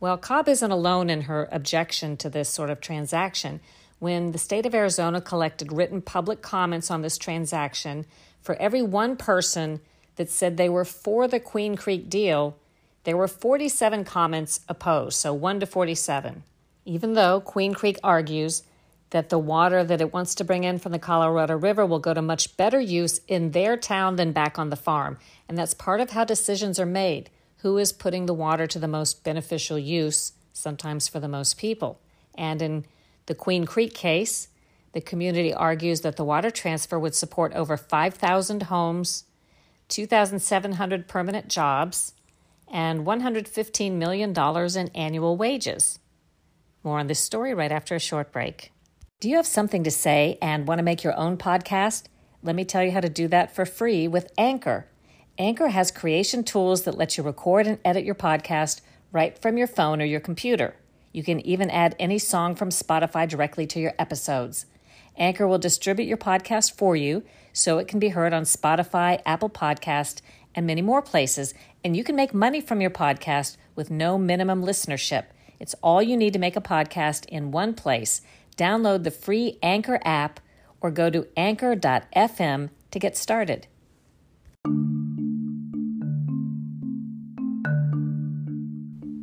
Well, 0.00 0.16
Cobb 0.16 0.48
isn't 0.48 0.70
alone 0.70 1.10
in 1.10 1.22
her 1.22 1.46
objection 1.52 2.16
to 2.16 2.30
this 2.30 2.48
sort 2.48 2.70
of 2.70 2.80
transaction. 2.80 3.60
When 3.98 4.32
the 4.32 4.38
state 4.38 4.64
of 4.64 4.74
Arizona 4.74 5.20
collected 5.20 5.72
written 5.72 6.00
public 6.00 6.40
comments 6.40 6.90
on 6.90 7.02
this 7.02 7.18
transaction, 7.18 8.06
for 8.40 8.54
every 8.54 8.80
one 8.80 9.14
person 9.14 9.82
that 10.16 10.30
said 10.30 10.56
they 10.56 10.70
were 10.70 10.86
for 10.86 11.28
the 11.28 11.38
Queen 11.38 11.76
Creek 11.76 12.08
deal, 12.08 12.56
there 13.04 13.16
were 13.16 13.28
47 13.28 14.04
comments 14.04 14.60
opposed, 14.68 15.16
so 15.16 15.32
1 15.32 15.60
to 15.60 15.66
47. 15.66 16.42
Even 16.84 17.14
though 17.14 17.40
Queen 17.40 17.72
Creek 17.72 17.98
argues 18.02 18.62
that 19.10 19.28
the 19.28 19.38
water 19.38 19.82
that 19.82 20.00
it 20.00 20.12
wants 20.12 20.34
to 20.36 20.44
bring 20.44 20.64
in 20.64 20.78
from 20.78 20.92
the 20.92 20.98
Colorado 20.98 21.56
River 21.56 21.84
will 21.84 21.98
go 21.98 22.14
to 22.14 22.22
much 22.22 22.56
better 22.56 22.80
use 22.80 23.20
in 23.26 23.50
their 23.50 23.76
town 23.76 24.16
than 24.16 24.32
back 24.32 24.58
on 24.58 24.70
the 24.70 24.76
farm. 24.76 25.18
And 25.48 25.58
that's 25.58 25.74
part 25.74 26.00
of 26.00 26.10
how 26.10 26.24
decisions 26.24 26.78
are 26.78 26.86
made. 26.86 27.30
Who 27.58 27.76
is 27.76 27.92
putting 27.92 28.26
the 28.26 28.34
water 28.34 28.66
to 28.68 28.78
the 28.78 28.88
most 28.88 29.24
beneficial 29.24 29.78
use, 29.78 30.32
sometimes 30.52 31.08
for 31.08 31.20
the 31.20 31.28
most 31.28 31.58
people? 31.58 32.00
And 32.36 32.62
in 32.62 32.84
the 33.26 33.34
Queen 33.34 33.66
Creek 33.66 33.94
case, 33.94 34.48
the 34.92 35.00
community 35.00 35.52
argues 35.52 36.00
that 36.00 36.16
the 36.16 36.24
water 36.24 36.50
transfer 36.50 36.98
would 36.98 37.14
support 37.14 37.52
over 37.54 37.76
5,000 37.76 38.64
homes, 38.64 39.24
2,700 39.88 41.08
permanent 41.08 41.48
jobs, 41.48 42.14
and 42.70 43.04
$115 43.04 43.92
million 43.92 44.30
in 44.30 44.88
annual 44.94 45.36
wages. 45.36 45.98
More 46.82 46.98
on 46.98 47.08
this 47.08 47.20
story 47.20 47.52
right 47.52 47.72
after 47.72 47.94
a 47.94 48.00
short 48.00 48.32
break. 48.32 48.72
Do 49.20 49.28
you 49.28 49.36
have 49.36 49.46
something 49.46 49.84
to 49.84 49.90
say 49.90 50.38
and 50.40 50.66
want 50.66 50.78
to 50.78 50.82
make 50.82 51.04
your 51.04 51.16
own 51.16 51.36
podcast? 51.36 52.04
Let 52.42 52.56
me 52.56 52.64
tell 52.64 52.82
you 52.82 52.92
how 52.92 53.00
to 53.00 53.08
do 53.08 53.28
that 53.28 53.54
for 53.54 53.66
free 53.66 54.08
with 54.08 54.32
Anchor. 54.38 54.86
Anchor 55.36 55.68
has 55.68 55.90
creation 55.90 56.42
tools 56.42 56.82
that 56.82 56.96
let 56.96 57.18
you 57.18 57.22
record 57.22 57.66
and 57.66 57.78
edit 57.84 58.04
your 58.04 58.14
podcast 58.14 58.80
right 59.12 59.38
from 59.38 59.58
your 59.58 59.66
phone 59.66 60.00
or 60.00 60.06
your 60.06 60.20
computer. 60.20 60.74
You 61.12 61.22
can 61.22 61.40
even 61.40 61.68
add 61.70 61.96
any 61.98 62.18
song 62.18 62.54
from 62.54 62.70
Spotify 62.70 63.28
directly 63.28 63.66
to 63.66 63.80
your 63.80 63.94
episodes. 63.98 64.66
Anchor 65.16 65.46
will 65.46 65.58
distribute 65.58 66.06
your 66.06 66.16
podcast 66.16 66.72
for 66.72 66.96
you 66.96 67.22
so 67.52 67.78
it 67.78 67.88
can 67.88 67.98
be 67.98 68.10
heard 68.10 68.32
on 68.32 68.44
Spotify, 68.44 69.20
Apple 69.26 69.50
Podcast, 69.50 70.22
and 70.54 70.66
many 70.66 70.82
more 70.82 71.02
places, 71.02 71.54
and 71.84 71.96
you 71.96 72.04
can 72.04 72.16
make 72.16 72.34
money 72.34 72.60
from 72.60 72.80
your 72.80 72.90
podcast 72.90 73.56
with 73.74 73.90
no 73.90 74.18
minimum 74.18 74.64
listenership. 74.64 75.24
It's 75.58 75.74
all 75.82 76.02
you 76.02 76.16
need 76.16 76.32
to 76.32 76.38
make 76.38 76.56
a 76.56 76.60
podcast 76.60 77.26
in 77.26 77.50
one 77.50 77.74
place 77.74 78.22
download 78.60 79.04
the 79.04 79.10
free 79.10 79.58
Anchor 79.62 79.98
app 80.04 80.38
or 80.80 80.90
go 80.90 81.08
to 81.08 81.26
anchor.fm 81.36 82.70
to 82.90 82.98
get 82.98 83.16
started. 83.16 83.66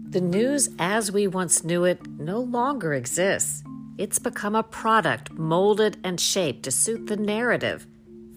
The 0.10 0.22
news 0.22 0.70
as 0.80 1.12
we 1.12 1.28
once 1.28 1.64
knew 1.64 1.84
it 1.84 2.08
no 2.08 2.40
longer 2.40 2.94
exists. 2.94 3.64
It's 4.00 4.18
become 4.18 4.56
a 4.56 4.64
product 4.64 5.32
molded 5.32 5.98
and 6.04 6.20
shaped 6.20 6.64
to 6.64 6.72
suit 6.72 7.08
the 7.08 7.18
narrative. 7.18 7.86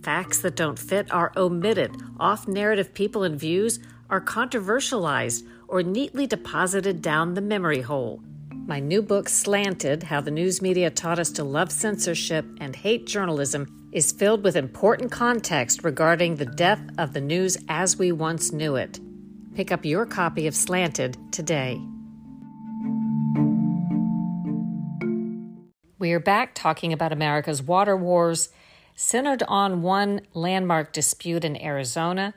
Facts 0.03 0.39
that 0.41 0.57
don't 0.57 0.79
fit 0.79 1.13
are 1.13 1.33
omitted. 1.37 1.95
Off 2.19 2.49
narrative 2.49 2.95
people 2.95 3.23
and 3.23 3.39
views 3.39 3.81
are 4.09 4.21
controversialized 4.21 5.47
or 5.69 5.83
neatly 5.83 6.27
deposited 6.27 7.03
down 7.03 7.35
the 7.35 7.43
memory 7.43 7.83
hole. 7.83 8.23
My 8.67 8.81
new 8.81 9.03
book, 9.03 9.29
Slanted 9.29 10.05
How 10.05 10.23
the 10.23 10.31
News 10.31 10.63
Media 10.63 10.91
Taught 10.91 11.19
Us 11.19 11.31
to 11.33 11.45
Love 11.45 11.71
Censorship 11.71 12.47
and 12.61 12.75
Hate 12.75 13.07
Journalism, 13.07 13.91
is 13.93 14.13
filled 14.13 14.43
with 14.43 14.57
important 14.57 15.13
context 15.13 15.85
regarding 15.85 16.37
the 16.37 16.47
death 16.47 16.81
of 16.97 17.13
the 17.13 17.21
news 17.21 17.59
as 17.69 17.99
we 17.99 18.11
once 18.11 18.53
knew 18.53 18.77
it. 18.77 18.99
Pick 19.55 19.71
up 19.71 19.85
your 19.85 20.07
copy 20.07 20.47
of 20.47 20.55
Slanted 20.55 21.19
today. 21.31 21.79
We 25.99 26.13
are 26.13 26.21
back 26.21 26.55
talking 26.55 26.95
about 26.95 27.13
America's 27.13 27.63
water 27.63 27.97
wars, 27.97 28.49
centered 29.01 29.43
on 29.49 29.81
one 29.81 30.21
landmark 30.35 30.93
dispute 30.93 31.43
in 31.43 31.57
Arizona, 31.63 32.35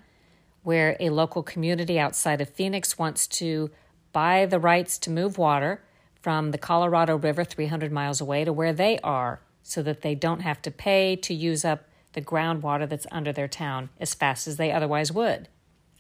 where 0.64 0.96
a 0.98 1.10
local 1.10 1.44
community 1.44 2.00
outside 2.00 2.40
of 2.40 2.48
Phoenix 2.48 2.98
wants 2.98 3.28
to 3.28 3.70
buy 4.14 4.46
the 4.46 4.60
rights 4.60 4.98
to 4.98 5.10
move 5.10 5.38
water 5.38 5.84
from 6.22 6.52
the 6.52 6.58
Colorado 6.58 7.18
River 7.18 7.44
300 7.44 7.92
miles 7.92 8.22
away 8.22 8.46
to 8.46 8.54
where 8.54 8.72
they 8.72 8.98
are 9.00 9.42
so 9.62 9.84
that 9.84 10.02
they 10.04 10.16
don't 10.16 10.40
have 10.40 10.62
to 10.62 10.72
pay 10.72 11.18
to 11.18 11.34
use 11.34 11.66
up 11.66 11.84
the 12.14 12.22
groundwater 12.22 12.88
that's 12.88 13.08
under 13.12 13.34
their 13.34 13.50
town 13.50 13.90
as 14.00 14.14
fast 14.14 14.48
as 14.48 14.56
they 14.56 14.72
otherwise 14.72 15.12
would. 15.12 15.50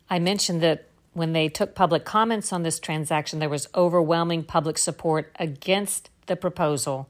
I 0.09 0.17
mentioned 0.17 0.61
that 0.61 0.87
when 1.11 1.33
they 1.33 1.49
took 1.49 1.75
public 1.75 2.05
comments 2.05 2.53
on 2.53 2.63
this 2.63 2.79
transaction, 2.79 3.39
there 3.39 3.49
was 3.49 3.67
overwhelming 3.75 4.45
public 4.45 4.77
support 4.77 5.29
against 5.37 6.09
the 6.27 6.37
proposal. 6.37 7.09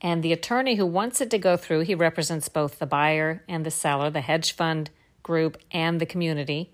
And 0.00 0.22
the 0.22 0.32
attorney 0.32 0.76
who 0.76 0.86
wants 0.86 1.20
it 1.20 1.30
to 1.30 1.38
go 1.38 1.56
through, 1.56 1.80
he 1.80 1.94
represents 1.94 2.48
both 2.48 2.78
the 2.78 2.86
buyer 2.86 3.44
and 3.46 3.66
the 3.66 3.70
seller, 3.70 4.10
the 4.10 4.22
hedge 4.22 4.52
fund 4.52 4.90
group, 5.22 5.58
and 5.70 6.00
the 6.00 6.06
community. 6.06 6.72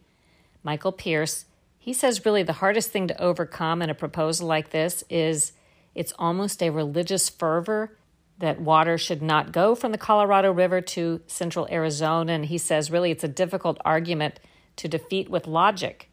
Michael 0.63 0.93
Pierce, 0.93 1.47
he 1.79 1.93
says 1.93 2.25
really 2.25 2.43
the 2.43 2.55
hardest 2.55 2.91
thing 2.91 3.09
to 3.09 3.21
overcome 3.21 3.83
in 3.83 3.91
a 3.91 3.95
proposal 3.95 4.47
like 4.47 4.71
this 4.71 5.03
is 5.11 5.53
it's 5.95 6.13
almost 6.19 6.63
a 6.63 6.71
religious 6.71 7.29
fervor 7.29 7.97
that 8.39 8.61
water 8.61 8.99
should 8.99 9.23
not 9.23 9.53
go 9.53 9.75
from 9.75 9.93
the 9.93 9.99
Colorado 9.99 10.53
River 10.53 10.81
to 10.81 11.21
central 11.27 11.67
Arizona. 11.71 12.33
And 12.33 12.47
he 12.47 12.59
says 12.59 12.91
really 12.91 13.11
it's 13.11 13.25
a 13.25 13.29
difficult 13.29 13.79
argument 13.85 14.39
to 14.77 14.89
defeat 14.89 15.31
with 15.31 15.47
logic. 15.47 16.11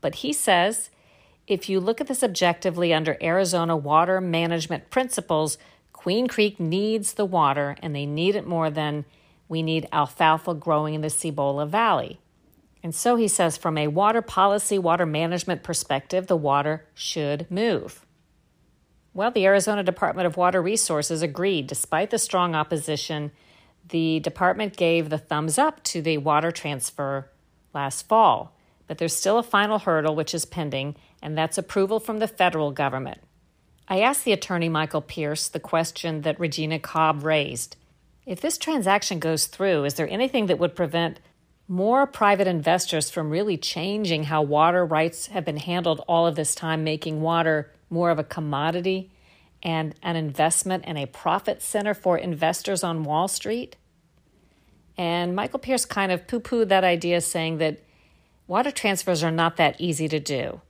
But 0.00 0.16
he 0.16 0.32
says 0.32 0.90
if 1.46 1.68
you 1.68 1.78
look 1.78 2.00
at 2.00 2.06
this 2.06 2.22
objectively 2.22 2.92
under 2.94 3.18
Arizona 3.22 3.76
water 3.76 4.20
management 4.20 4.90
principles, 4.90 5.58
Queen 6.04 6.26
Creek 6.26 6.60
needs 6.60 7.14
the 7.14 7.24
water 7.24 7.76
and 7.80 7.96
they 7.96 8.04
need 8.04 8.36
it 8.36 8.46
more 8.46 8.68
than 8.68 9.06
we 9.48 9.62
need 9.62 9.88
alfalfa 9.90 10.52
growing 10.52 10.92
in 10.92 11.00
the 11.00 11.08
Cibola 11.08 11.64
Valley. 11.64 12.20
And 12.82 12.94
so 12.94 13.16
he 13.16 13.26
says, 13.26 13.56
from 13.56 13.78
a 13.78 13.88
water 13.88 14.20
policy, 14.20 14.78
water 14.78 15.06
management 15.06 15.62
perspective, 15.62 16.26
the 16.26 16.36
water 16.36 16.84
should 16.92 17.50
move. 17.50 18.04
Well, 19.14 19.30
the 19.30 19.46
Arizona 19.46 19.82
Department 19.82 20.26
of 20.26 20.36
Water 20.36 20.60
Resources 20.60 21.22
agreed. 21.22 21.68
Despite 21.68 22.10
the 22.10 22.18
strong 22.18 22.54
opposition, 22.54 23.30
the 23.88 24.20
department 24.20 24.76
gave 24.76 25.08
the 25.08 25.16
thumbs 25.16 25.56
up 25.56 25.82
to 25.84 26.02
the 26.02 26.18
water 26.18 26.50
transfer 26.50 27.30
last 27.72 28.06
fall. 28.06 28.54
But 28.86 28.98
there's 28.98 29.16
still 29.16 29.38
a 29.38 29.42
final 29.42 29.78
hurdle 29.78 30.14
which 30.14 30.34
is 30.34 30.44
pending, 30.44 30.96
and 31.22 31.34
that's 31.34 31.56
approval 31.56 31.98
from 31.98 32.18
the 32.18 32.28
federal 32.28 32.72
government. 32.72 33.22
I 33.86 34.00
asked 34.00 34.24
the 34.24 34.32
attorney 34.32 34.68
Michael 34.68 35.02
Pierce 35.02 35.48
the 35.48 35.60
question 35.60 36.22
that 36.22 36.40
Regina 36.40 36.78
Cobb 36.78 37.22
raised. 37.22 37.76
If 38.24 38.40
this 38.40 38.56
transaction 38.56 39.18
goes 39.18 39.46
through, 39.46 39.84
is 39.84 39.94
there 39.94 40.08
anything 40.08 40.46
that 40.46 40.58
would 40.58 40.74
prevent 40.74 41.20
more 41.68 42.06
private 42.06 42.46
investors 42.46 43.10
from 43.10 43.30
really 43.30 43.56
changing 43.56 44.24
how 44.24 44.42
water 44.42 44.84
rights 44.84 45.28
have 45.28 45.44
been 45.44 45.58
handled 45.58 46.02
all 46.08 46.26
of 46.26 46.34
this 46.34 46.54
time, 46.54 46.84
making 46.84 47.20
water 47.20 47.72
more 47.90 48.10
of 48.10 48.18
a 48.18 48.24
commodity 48.24 49.10
and 49.62 49.94
an 50.02 50.16
investment 50.16 50.84
and 50.86 50.98
a 50.98 51.06
profit 51.06 51.62
center 51.62 51.94
for 51.94 52.18
investors 52.18 52.84
on 52.84 53.04
Wall 53.04 53.28
Street. 53.28 53.76
And 54.96 55.34
Michael 55.34 55.58
Pierce 55.58 55.84
kind 55.84 56.12
of 56.12 56.26
poo 56.26 56.40
pooed 56.40 56.68
that 56.68 56.84
idea, 56.84 57.20
saying 57.20 57.58
that 57.58 57.80
water 58.46 58.70
transfers 58.70 59.24
are 59.24 59.30
not 59.30 59.56
that 59.56 59.80
easy 59.80 60.08
to 60.08 60.20
do. 60.20 60.60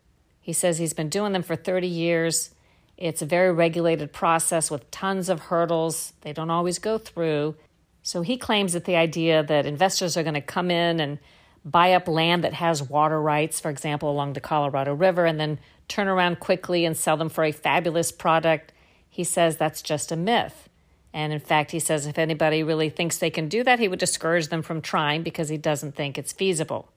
He 0.41 0.53
says 0.53 0.79
he's 0.79 0.95
been 0.95 1.09
doing 1.09 1.33
them 1.33 1.43
for 1.43 1.57
30 1.57 1.89
years. 1.89 2.51
It's 2.97 3.23
a 3.23 3.27
very 3.27 3.53
regulated 3.53 4.13
process 4.13 4.71
with 4.71 4.91
tons 4.91 5.29
of 5.29 5.41
hurdles. 5.41 6.13
They 6.21 6.33
don't 6.33 6.51
always 6.51 6.79
go 6.79 6.99
through. 6.99 7.57
So 8.03 8.23
he 8.23 8.37
claims 8.37 8.75
that 8.75 8.85
the 8.85 8.97
idea 8.97 9.43
that 9.43 9.67
investors 9.67 10.17
are 10.17 10.23
going 10.23 10.35
to 10.35 10.41
come 10.41 10.71
in 10.71 11.01
and 11.01 11.19
buy 11.65 11.93
up 11.93 12.07
land 12.07 12.45
that 12.45 12.53
has 12.53 12.83
water 12.83 13.21
rights, 13.21 13.59
for 13.59 13.71
example, 13.71 14.11
along 14.11 14.35
the 14.35 14.41
Colorado 14.41 14.95
River, 14.95 15.25
and 15.25 15.41
then 15.41 15.59
turn 15.89 16.09
around 16.09 16.41
quickly 16.41 16.85
and 16.85 16.97
sell 16.97 17.17
them 17.17 17.29
for 17.29 17.45
a 17.45 17.53
fabulous 17.53 18.13
product, 18.13 18.73
he 19.09 19.25
says 19.25 19.57
that's 19.57 19.83
just 19.83 20.13
a 20.13 20.17
myth. 20.17 20.69
And 21.13 21.33
in 21.33 21.41
fact, 21.41 21.71
he 21.71 21.79
says 21.79 22.07
if 22.07 22.19
anybody 22.19 22.63
really 22.63 22.91
thinks 22.91 23.19
they 23.19 23.31
can 23.31 23.49
do 23.49 23.63
that, 23.65 23.79
he 23.79 23.89
would 23.89 24.01
discourage 24.01 24.49
them 24.49 24.63
from 24.63 24.83
trying 24.83 25.23
because 25.23 25.49
he 25.49 25.57
doesn't 25.57 25.95
think 25.95 26.19
it's 26.19 26.33
feasible. 26.33 26.91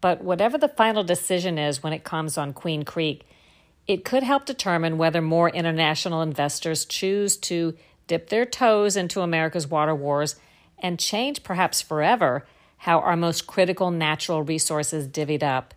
But 0.00 0.22
whatever 0.22 0.58
the 0.58 0.68
final 0.68 1.04
decision 1.04 1.58
is 1.58 1.82
when 1.82 1.92
it 1.92 2.04
comes 2.04 2.36
on 2.36 2.52
Queen 2.52 2.84
Creek, 2.84 3.26
it 3.86 4.04
could 4.04 4.22
help 4.22 4.46
determine 4.46 4.98
whether 4.98 5.22
more 5.22 5.48
international 5.48 6.22
investors 6.22 6.84
choose 6.84 7.36
to 7.36 7.76
dip 8.06 8.28
their 8.28 8.46
toes 8.46 8.96
into 8.96 9.20
America's 9.20 9.66
water 9.66 9.94
wars, 9.94 10.36
and 10.78 10.98
change 10.98 11.42
perhaps 11.42 11.80
forever 11.80 12.46
how 12.78 13.00
our 13.00 13.16
most 13.16 13.46
critical 13.46 13.90
natural 13.90 14.42
resources 14.42 15.08
divvied 15.08 15.42
up. 15.42 15.74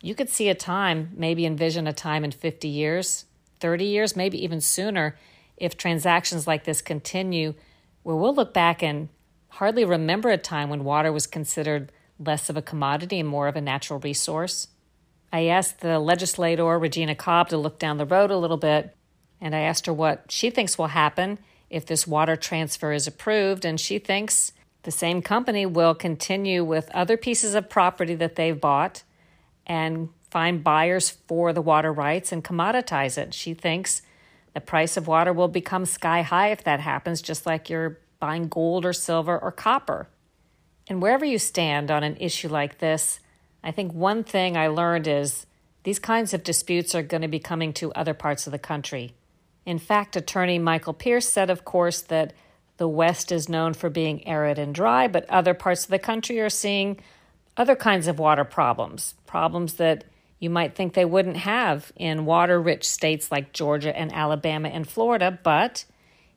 you 0.00 0.14
could 0.14 0.28
see 0.28 0.48
a 0.48 0.54
time, 0.54 1.10
maybe 1.16 1.44
envision 1.44 1.86
a 1.86 1.92
time 1.92 2.24
in 2.24 2.30
50 2.30 2.68
years, 2.68 3.24
30 3.60 3.84
years, 3.84 4.14
maybe 4.14 4.42
even 4.42 4.60
sooner, 4.60 5.16
if 5.56 5.76
transactions 5.76 6.46
like 6.46 6.64
this 6.64 6.80
continue, 6.80 7.54
where 8.04 8.14
we'll 8.14 8.34
look 8.34 8.54
back 8.54 8.82
and 8.82 9.08
hardly 9.48 9.84
remember 9.84 10.30
a 10.30 10.38
time 10.38 10.70
when 10.70 10.84
water 10.84 11.10
was 11.12 11.26
considered 11.26 11.90
less 12.18 12.48
of 12.48 12.56
a 12.56 12.62
commodity 12.62 13.18
and 13.18 13.28
more 13.28 13.48
of 13.48 13.56
a 13.56 13.60
natural 13.60 13.98
resource. 13.98 14.68
I 15.32 15.46
asked 15.46 15.80
the 15.80 15.98
legislator, 15.98 16.78
Regina 16.78 17.14
Cobb, 17.14 17.48
to 17.50 17.58
look 17.58 17.78
down 17.78 17.98
the 17.98 18.06
road 18.06 18.30
a 18.30 18.38
little 18.38 18.56
bit, 18.56 18.96
and 19.40 19.54
I 19.54 19.60
asked 19.60 19.86
her 19.86 19.92
what 19.92 20.24
she 20.28 20.50
thinks 20.50 20.78
will 20.78 20.88
happen 20.88 21.38
if 21.70 21.84
this 21.86 22.06
water 22.06 22.36
transfer 22.36 22.92
is 22.92 23.06
approved, 23.06 23.64
and 23.64 23.78
she 23.78 23.98
thinks 23.98 24.52
the 24.84 24.90
same 24.90 25.20
company 25.20 25.66
will 25.66 25.94
continue 25.94 26.64
with 26.64 26.90
other 26.94 27.16
pieces 27.16 27.54
of 27.54 27.68
property 27.68 28.14
that 28.14 28.36
they've 28.36 28.58
bought 28.58 29.02
and 29.66 30.08
find 30.30 30.64
buyers 30.64 31.10
for 31.10 31.52
the 31.52 31.62
water 31.62 31.92
rights 31.92 32.32
and 32.32 32.44
commoditize 32.44 33.18
it. 33.18 33.34
She 33.34 33.54
thinks 33.54 34.02
the 34.54 34.60
price 34.60 34.96
of 34.96 35.06
water 35.06 35.32
will 35.32 35.48
become 35.48 35.84
sky 35.84 36.22
high 36.22 36.48
if 36.48 36.64
that 36.64 36.80
happens, 36.80 37.20
just 37.20 37.44
like 37.44 37.68
you're 37.68 37.98
buying 38.18 38.48
gold 38.48 38.84
or 38.84 38.92
silver 38.92 39.38
or 39.38 39.52
copper. 39.52 40.08
And 40.88 41.02
wherever 41.02 41.24
you 41.24 41.38
stand 41.38 41.90
on 41.90 42.02
an 42.02 42.16
issue 42.16 42.48
like 42.48 42.78
this, 42.78 43.20
I 43.62 43.70
think 43.70 43.92
one 43.92 44.24
thing 44.24 44.56
I 44.56 44.68
learned 44.68 45.06
is 45.06 45.46
these 45.82 45.98
kinds 45.98 46.34
of 46.34 46.44
disputes 46.44 46.94
are 46.94 47.02
going 47.02 47.22
to 47.22 47.28
be 47.28 47.38
coming 47.38 47.72
to 47.74 47.92
other 47.92 48.14
parts 48.14 48.46
of 48.46 48.52
the 48.52 48.58
country. 48.58 49.14
In 49.64 49.78
fact, 49.78 50.16
attorney 50.16 50.58
Michael 50.58 50.94
Pierce 50.94 51.28
said, 51.28 51.50
of 51.50 51.64
course, 51.64 52.00
that 52.02 52.32
the 52.78 52.88
West 52.88 53.32
is 53.32 53.48
known 53.48 53.74
for 53.74 53.90
being 53.90 54.26
arid 54.26 54.58
and 54.58 54.74
dry, 54.74 55.08
but 55.08 55.28
other 55.28 55.54
parts 55.54 55.84
of 55.84 55.90
the 55.90 55.98
country 55.98 56.40
are 56.40 56.48
seeing 56.48 56.98
other 57.56 57.74
kinds 57.74 58.06
of 58.06 58.18
water 58.18 58.44
problems, 58.44 59.14
problems 59.26 59.74
that 59.74 60.04
you 60.38 60.48
might 60.48 60.76
think 60.76 60.94
they 60.94 61.04
wouldn't 61.04 61.38
have 61.38 61.92
in 61.96 62.24
water 62.24 62.60
rich 62.60 62.88
states 62.88 63.32
like 63.32 63.52
Georgia 63.52 63.96
and 63.98 64.12
Alabama 64.12 64.68
and 64.68 64.88
Florida, 64.88 65.36
but 65.42 65.84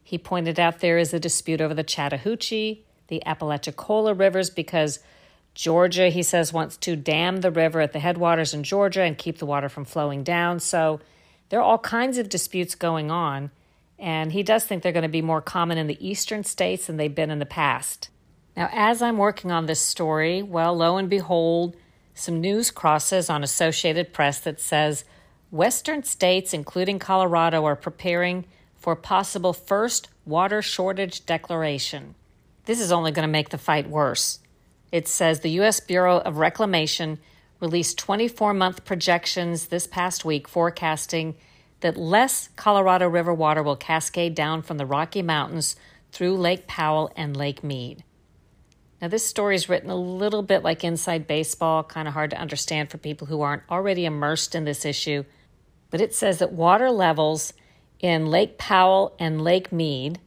he 0.04 0.18
pointed 0.18 0.60
out 0.60 0.80
there 0.80 0.98
is 0.98 1.14
a 1.14 1.20
dispute 1.20 1.62
over 1.62 1.76
the 1.76 1.84
Chattahoochee, 1.84 2.84
the 3.08 3.22
Apalachicola 3.26 4.18
rivers, 4.18 4.50
because 4.50 5.00
Georgia, 5.54 6.10
he 6.10 6.24
says, 6.24 6.54
wants 6.54 6.78
to 6.78 6.96
dam 6.96 7.42
the 7.42 7.52
river 7.52 7.82
at 7.82 7.94
the 7.94 8.00
headwaters 8.00 8.54
in 8.54 8.64
Georgia 8.64 9.02
and 9.02 9.18
keep 9.18 9.38
the 9.38 9.46
water 9.46 9.70
from 9.70 9.86
flowing 9.86 10.24
down. 10.24 10.60
So 10.60 11.02
there 11.50 11.60
are 11.60 11.64
all 11.64 11.78
kinds 11.78 12.18
of 12.18 12.30
disputes 12.30 12.76
going 12.76 13.12
on. 13.12 13.52
And 14.00 14.32
he 14.32 14.42
does 14.42 14.64
think 14.64 14.82
they're 14.82 14.92
going 14.92 15.04
to 15.04 15.10
be 15.10 15.22
more 15.22 15.42
common 15.42 15.78
in 15.78 15.88
the 15.88 16.08
eastern 16.08 16.44
states 16.44 16.88
than 16.88 16.98
they've 16.98 17.14
been 17.14 17.30
in 17.30 17.40
the 17.40 17.46
past. 17.46 18.10
Now, 18.58 18.70
as 18.72 19.02
I'm 19.02 19.18
working 19.18 19.52
on 19.52 19.66
this 19.66 19.80
story, 19.80 20.42
well, 20.42 20.76
lo 20.76 20.98
and 20.98 21.10
behold, 21.10 21.76
some 22.16 22.42
news 22.42 22.72
crosses 22.72 23.30
on 23.30 23.44
Associated 23.44 24.12
Press 24.12 24.40
that 24.40 24.60
says 24.60 25.06
Western 25.52 26.04
states, 26.04 26.54
including 26.54 26.98
Colorado, 26.98 27.64
are 27.66 27.76
preparing 27.76 28.46
for 28.76 28.96
possible 28.96 29.54
first 29.54 30.10
water 30.26 30.62
shortage 30.62 31.26
declaration. 31.26 32.16
This 32.66 32.80
is 32.80 32.92
only 32.92 33.12
going 33.12 33.28
to 33.28 33.32
make 33.32 33.50
the 33.50 33.58
fight 33.58 33.90
worse. 33.90 34.40
It 34.92 35.08
says 35.08 35.40
the 35.40 35.52
U.S. 35.52 35.80
Bureau 35.80 36.20
of 36.20 36.38
Reclamation 36.38 37.20
released 37.60 37.98
24 37.98 38.54
month 38.54 38.84
projections 38.84 39.68
this 39.68 39.88
past 39.88 40.26
week 40.26 40.48
forecasting 40.48 41.36
that 41.80 41.98
less 41.98 42.50
Colorado 42.56 43.08
River 43.08 43.34
water 43.34 43.64
will 43.64 43.76
cascade 43.76 44.36
down 44.36 44.62
from 44.62 44.78
the 44.78 44.86
Rocky 44.86 45.22
Mountains 45.22 45.76
through 46.12 46.38
Lake 46.38 46.68
Powell 46.68 47.12
and 47.16 47.36
Lake 47.36 47.64
Mead. 47.64 48.04
Now, 49.02 49.08
this 49.08 49.26
story 49.26 49.56
is 49.56 49.68
written 49.68 49.90
a 49.90 49.96
little 49.96 50.44
bit 50.44 50.62
like 50.62 50.84
inside 50.84 51.26
baseball, 51.26 51.84
kind 51.84 52.08
of 52.08 52.14
hard 52.14 52.30
to 52.32 52.40
understand 52.40 52.92
for 52.92 53.00
people 53.00 53.28
who 53.28 53.42
aren't 53.42 53.64
already 53.70 54.06
immersed 54.06 54.54
in 54.54 54.64
this 54.64 54.86
issue. 54.86 55.24
But 55.90 56.02
it 56.02 56.14
says 56.14 56.38
that 56.38 56.54
water 56.54 56.92
levels 56.92 57.54
in 58.00 58.28
Lake 58.28 58.60
Powell 58.60 59.16
and 59.18 59.42
Lake 59.42 59.72
Mead, 59.72 60.20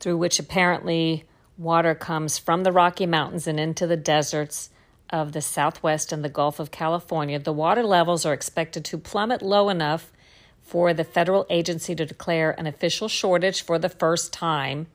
through 0.00 0.16
which 0.16 0.40
apparently 0.40 1.27
water 1.58 1.94
comes 1.94 2.38
from 2.38 2.62
the 2.62 2.72
Rocky 2.72 3.04
Mountains 3.04 3.46
and 3.46 3.58
into 3.58 3.86
the 3.86 3.96
deserts 3.96 4.70
of 5.10 5.32
the 5.32 5.42
Southwest 5.42 6.12
and 6.12 6.24
the 6.24 6.28
Gulf 6.28 6.60
of 6.60 6.70
California, 6.70 7.38
the 7.38 7.52
water 7.52 7.82
levels 7.82 8.24
are 8.24 8.32
expected 8.32 8.84
to 8.86 8.98
plummet 8.98 9.42
low 9.42 9.68
enough 9.68 10.12
for 10.62 10.94
the 10.94 11.04
federal 11.04 11.46
agency 11.50 11.94
to 11.94 12.06
declare 12.06 12.50
an 12.58 12.66
official 12.66 13.08
shortage 13.08 13.62
for 13.62 13.78
the 13.78 13.88
first 13.88 14.32
time, 14.32 14.86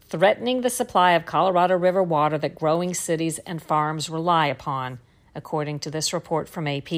threatening 0.00 0.60
the 0.60 0.70
supply 0.70 1.12
of 1.12 1.24
Colorado 1.24 1.76
River 1.76 2.02
water 2.02 2.36
that 2.36 2.56
growing 2.56 2.92
cities 2.92 3.38
and 3.40 3.62
farms 3.62 4.10
rely 4.10 4.46
upon, 4.46 4.98
according 5.34 5.78
to 5.78 5.90
this 5.90 6.12
report 6.12 6.48
from 6.48 6.66
AP. 6.66 6.90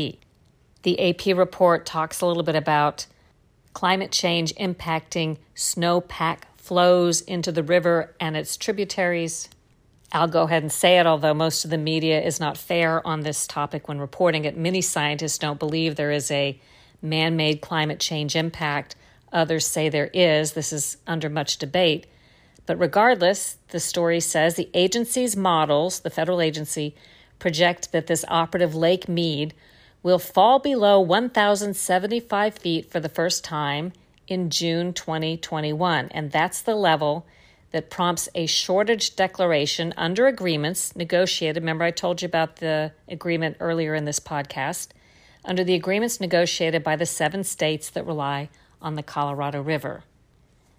The 0.82 0.98
AP 0.98 1.36
report 1.36 1.86
talks 1.86 2.20
a 2.20 2.26
little 2.26 2.42
bit 2.42 2.56
about 2.56 3.06
climate 3.74 4.10
change 4.10 4.54
impacting 4.54 5.36
snowpack 5.54 6.44
flows 6.66 7.20
into 7.20 7.52
the 7.52 7.62
river 7.62 8.14
and 8.18 8.36
its 8.36 8.56
tributaries. 8.56 9.48
I'll 10.12 10.26
go 10.26 10.42
ahead 10.42 10.62
and 10.62 10.72
say 10.72 10.98
it, 10.98 11.06
although 11.06 11.34
most 11.34 11.64
of 11.64 11.70
the 11.70 11.78
media 11.78 12.20
is 12.20 12.40
not 12.40 12.58
fair 12.58 13.06
on 13.06 13.20
this 13.20 13.46
topic 13.46 13.86
when 13.86 14.00
reporting 14.00 14.44
it. 14.44 14.56
Many 14.56 14.80
scientists 14.80 15.38
don't 15.38 15.60
believe 15.60 15.94
there 15.94 16.10
is 16.10 16.30
a 16.30 16.60
man 17.00 17.36
made 17.36 17.60
climate 17.60 18.00
change 18.00 18.34
impact. 18.34 18.96
Others 19.32 19.66
say 19.66 19.88
there 19.88 20.10
is. 20.12 20.52
This 20.52 20.72
is 20.72 20.96
under 21.06 21.28
much 21.28 21.58
debate. 21.58 22.06
But 22.66 22.78
regardless, 22.80 23.58
the 23.68 23.78
story 23.78 24.18
says 24.18 24.56
the 24.56 24.70
agency's 24.74 25.36
models, 25.36 26.00
the 26.00 26.10
federal 26.10 26.40
agency, 26.40 26.96
project 27.38 27.92
that 27.92 28.08
this 28.08 28.24
operative 28.26 28.74
Lake 28.74 29.08
Mead 29.08 29.54
will 30.02 30.18
fall 30.18 30.58
below 30.58 31.00
1,075 31.00 32.58
feet 32.58 32.90
for 32.90 32.98
the 32.98 33.08
first 33.08 33.44
time 33.44 33.92
in 34.28 34.50
June 34.50 34.92
2021. 34.92 36.08
And 36.10 36.30
that's 36.30 36.62
the 36.62 36.74
level 36.74 37.26
that 37.70 37.90
prompts 37.90 38.28
a 38.34 38.46
shortage 38.46 39.16
declaration 39.16 39.92
under 39.96 40.26
agreements 40.26 40.94
negotiated. 40.96 41.62
Remember, 41.62 41.84
I 41.84 41.90
told 41.90 42.22
you 42.22 42.26
about 42.26 42.56
the 42.56 42.92
agreement 43.08 43.56
earlier 43.60 43.94
in 43.94 44.04
this 44.04 44.20
podcast 44.20 44.88
under 45.44 45.62
the 45.62 45.74
agreements 45.74 46.20
negotiated 46.20 46.82
by 46.82 46.96
the 46.96 47.06
seven 47.06 47.44
states 47.44 47.90
that 47.90 48.06
rely 48.06 48.48
on 48.82 48.94
the 48.94 49.02
Colorado 49.02 49.62
River. 49.62 50.04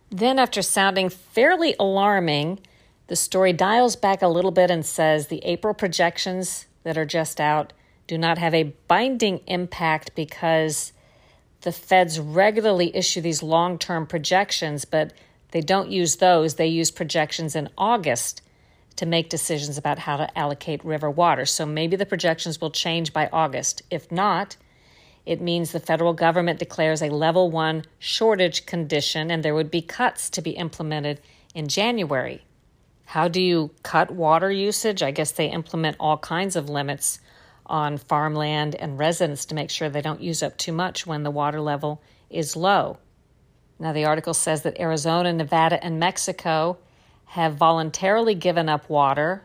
Then, 0.10 0.40
after 0.40 0.62
sounding 0.62 1.10
fairly 1.10 1.76
alarming, 1.80 2.60
the 3.08 3.16
story 3.16 3.54
dials 3.54 3.96
back 3.96 4.22
a 4.22 4.28
little 4.28 4.52
bit 4.52 4.70
and 4.70 4.86
says 4.86 5.28
the 5.28 5.44
April 5.44 5.74
projections 5.74 6.68
that 6.84 6.98
are 6.98 7.06
just 7.06 7.40
out 7.40 7.74
do 8.08 8.18
not 8.18 8.38
have 8.38 8.54
a 8.54 8.74
binding 8.88 9.40
impact 9.48 10.16
because 10.16 10.94
the 11.62 11.72
feds 11.72 12.20
regularly 12.20 12.96
issue 12.96 13.22
these 13.22 13.43
long 13.43 13.78
term 13.78 14.06
projections, 14.06 14.86
but 14.86 15.13
they 15.52 15.62
don't 15.62 15.91
use 15.91 16.17
those. 16.17 16.56
They 16.56 16.67
use 16.67 16.91
projections 16.91 17.56
in 17.56 17.70
August 17.78 18.41
to 18.98 19.06
make 19.06 19.30
decisions 19.30 19.78
about 19.78 20.00
how 20.00 20.17
to 20.17 20.38
allocate 20.38 20.84
river 20.84 21.10
water. 21.10 21.46
So 21.46 21.65
maybe 21.65 21.96
the 21.96 22.06
projections 22.06 22.60
will 22.60 22.72
change 22.72 23.13
by 23.13 23.30
August. 23.32 23.82
If 23.89 24.12
not, 24.12 24.58
it 25.26 25.41
means 25.41 25.72
the 25.72 25.80
federal 25.80 26.13
government 26.13 26.60
declares 26.60 27.02
a 27.02 27.10
level 27.10 27.52
one 27.52 27.84
shortage 28.00 28.65
condition 28.65 29.30
and 29.30 29.43
there 29.43 29.54
would 29.54 29.70
be 29.70 29.82
cuts 29.82 30.30
to 30.32 30.41
be 30.41 30.52
implemented 30.52 31.22
in 31.54 31.67
January. 31.67 32.43
How 33.06 33.28
do 33.28 33.41
you 33.41 33.72
cut 33.84 34.12
water 34.12 34.52
usage? 34.52 35.04
I 35.04 35.12
guess 35.12 35.32
they 35.32 35.48
implement 35.48 35.98
all 36.00 36.17
kinds 36.17 36.56
of 36.56 36.70
limits 36.70 37.20
on 37.68 37.98
farmland 37.98 38.76
and 38.76 38.98
residents 38.98 39.46
to 39.46 39.56
make 39.56 39.70
sure 39.70 39.90
they 39.90 40.02
don't 40.02 40.22
use 40.22 40.42
up 40.42 40.58
too 40.58 40.72
much 40.72 41.06
when 41.06 41.24
the 41.24 41.32
water 41.32 41.62
level 41.62 42.02
is 42.30 42.56
low. 42.56 42.98
Now, 43.80 43.94
the 43.94 44.06
article 44.06 44.34
says 44.34 44.64
that 44.64 44.80
Arizona, 44.80 45.32
Nevada, 45.32 45.84
and 45.84 46.00
Mexico 46.00 46.78
have 47.26 47.56
voluntarily 47.56 48.34
given 48.34 48.70
up 48.70 48.90
water, 48.90 49.44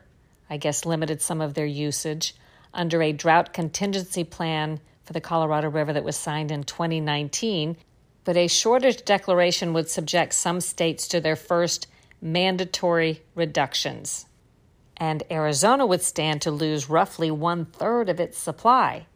I 0.48 0.56
guess 0.56 0.86
limited 0.86 1.20
some 1.20 1.40
of 1.40 1.54
their 1.54 1.66
usage, 1.66 2.34
under 2.72 3.02
a 3.02 3.12
drought 3.12 3.52
contingency 3.52 4.24
plan 4.24 4.80
for 5.04 5.12
the 5.12 5.20
Colorado 5.20 5.68
River 5.68 5.92
that 5.92 6.04
was 6.04 6.16
signed 6.16 6.50
in 6.50 6.62
2019. 6.64 7.76
But 8.24 8.36
a 8.36 8.46
shortage 8.46 9.04
declaration 9.04 9.72
would 9.72 9.90
subject 9.90 10.32
some 10.32 10.60
states 10.60 11.08
to 11.08 11.20
their 11.20 11.36
first 11.36 11.88
mandatory 12.20 13.20
reductions. 13.34 14.26
And 14.96 15.22
Arizona 15.30 15.86
would 15.86 16.02
stand 16.02 16.42
to 16.42 16.50
lose 16.50 16.88
roughly 16.88 17.30
one 17.30 17.64
third 17.64 18.08
of 18.08 18.20
its 18.20 18.38
supply. 18.38 19.06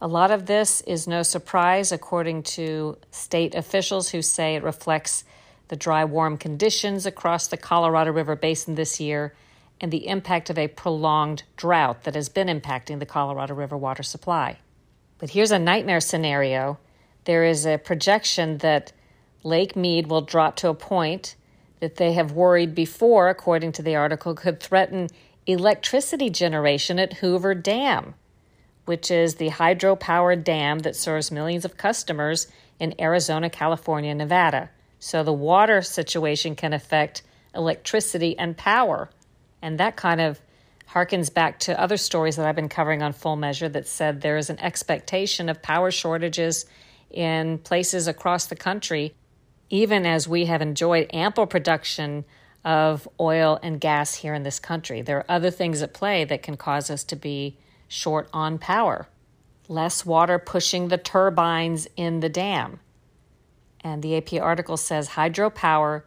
A 0.00 0.06
lot 0.06 0.30
of 0.30 0.46
this 0.46 0.82
is 0.82 1.08
no 1.08 1.22
surprise, 1.22 1.90
according 1.90 2.42
to 2.42 2.98
state 3.10 3.54
officials 3.54 4.10
who 4.10 4.22
say 4.22 4.54
it 4.54 4.62
reflects 4.62 5.24
the 5.68 5.76
dry, 5.76 6.04
warm 6.04 6.36
conditions 6.36 7.06
across 7.06 7.46
the 7.46 7.56
Colorado 7.56 8.12
River 8.12 8.36
Basin 8.36 8.74
this 8.74 9.00
year 9.00 9.34
and 9.80 9.92
the 9.92 10.06
impact 10.06 10.50
of 10.50 10.58
a 10.58 10.68
prolonged 10.68 11.42
drought 11.56 12.04
that 12.04 12.14
has 12.14 12.28
been 12.28 12.48
impacting 12.48 12.98
the 12.98 13.06
Colorado 13.06 13.54
River 13.54 13.76
water 13.76 14.02
supply. 14.02 14.58
But 15.18 15.30
here's 15.30 15.50
a 15.50 15.58
nightmare 15.58 16.00
scenario 16.00 16.78
there 17.24 17.44
is 17.44 17.66
a 17.66 17.78
projection 17.78 18.58
that 18.58 18.92
Lake 19.42 19.74
Mead 19.74 20.06
will 20.06 20.20
drop 20.20 20.54
to 20.56 20.68
a 20.68 20.74
point 20.74 21.34
that 21.80 21.96
they 21.96 22.12
have 22.12 22.32
worried 22.32 22.74
before, 22.74 23.28
according 23.28 23.72
to 23.72 23.82
the 23.82 23.96
article, 23.96 24.34
could 24.34 24.60
threaten 24.60 25.08
electricity 25.46 26.30
generation 26.30 26.98
at 26.98 27.14
Hoover 27.14 27.54
Dam 27.54 28.14
which 28.86 29.10
is 29.10 29.34
the 29.34 29.50
hydropower 29.50 30.42
dam 30.42 30.78
that 30.80 30.96
serves 30.96 31.30
millions 31.30 31.64
of 31.64 31.76
customers 31.76 32.46
in 32.80 32.98
Arizona, 33.00 33.50
California, 33.50 34.14
Nevada. 34.14 34.70
So 34.98 35.22
the 35.22 35.32
water 35.32 35.82
situation 35.82 36.54
can 36.54 36.72
affect 36.72 37.22
electricity 37.54 38.38
and 38.38 38.56
power. 38.56 39.10
And 39.60 39.78
that 39.78 39.96
kind 39.96 40.20
of 40.20 40.40
harkens 40.88 41.34
back 41.34 41.58
to 41.60 41.78
other 41.78 41.96
stories 41.96 42.36
that 42.36 42.46
I've 42.46 42.56
been 42.56 42.68
covering 42.68 43.02
on 43.02 43.12
Full 43.12 43.36
Measure 43.36 43.68
that 43.68 43.88
said 43.88 44.20
there 44.20 44.36
is 44.36 44.50
an 44.50 44.60
expectation 44.60 45.48
of 45.48 45.60
power 45.62 45.90
shortages 45.90 46.64
in 47.10 47.58
places 47.58 48.06
across 48.06 48.46
the 48.46 48.56
country, 48.56 49.14
even 49.70 50.06
as 50.06 50.28
we 50.28 50.46
have 50.46 50.62
enjoyed 50.62 51.10
ample 51.12 51.46
production 51.46 52.24
of 52.64 53.08
oil 53.20 53.58
and 53.62 53.80
gas 53.80 54.16
here 54.16 54.34
in 54.34 54.42
this 54.42 54.58
country. 54.58 55.00
There 55.00 55.18
are 55.18 55.26
other 55.28 55.50
things 55.50 55.82
at 55.82 55.94
play 55.94 56.24
that 56.24 56.42
can 56.42 56.56
cause 56.56 56.90
us 56.90 57.04
to 57.04 57.16
be 57.16 57.58
short 57.88 58.28
on 58.32 58.58
power. 58.58 59.08
Less 59.68 60.04
water 60.04 60.38
pushing 60.38 60.88
the 60.88 60.98
turbines 60.98 61.86
in 61.96 62.20
the 62.20 62.28
dam. 62.28 62.80
And 63.82 64.02
the 64.02 64.16
AP 64.16 64.32
article 64.34 64.76
says 64.76 65.10
hydropower, 65.10 66.02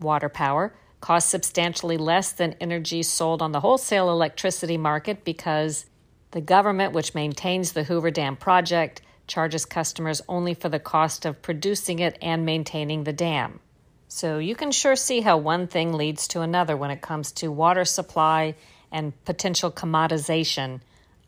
water 0.00 0.30
power, 0.30 0.74
costs 1.00 1.30
substantially 1.30 1.98
less 1.98 2.32
than 2.32 2.54
energy 2.60 3.02
sold 3.02 3.42
on 3.42 3.52
the 3.52 3.60
wholesale 3.60 4.10
electricity 4.10 4.78
market 4.78 5.24
because 5.24 5.84
the 6.30 6.40
government, 6.40 6.94
which 6.94 7.14
maintains 7.14 7.72
the 7.72 7.84
Hoover 7.84 8.10
Dam 8.10 8.36
project, 8.36 9.02
charges 9.26 9.64
customers 9.64 10.22
only 10.28 10.54
for 10.54 10.68
the 10.68 10.78
cost 10.78 11.24
of 11.24 11.42
producing 11.42 11.98
it 11.98 12.18
and 12.20 12.44
maintaining 12.44 13.04
the 13.04 13.12
dam. 13.12 13.60
So 14.08 14.38
you 14.38 14.54
can 14.54 14.72
sure 14.72 14.96
see 14.96 15.20
how 15.20 15.38
one 15.38 15.66
thing 15.66 15.92
leads 15.94 16.28
to 16.28 16.42
another 16.42 16.76
when 16.76 16.90
it 16.90 17.00
comes 17.00 17.32
to 17.32 17.50
water 17.50 17.84
supply 17.84 18.54
and 18.90 19.12
potential 19.24 19.70
commodization 19.70 20.80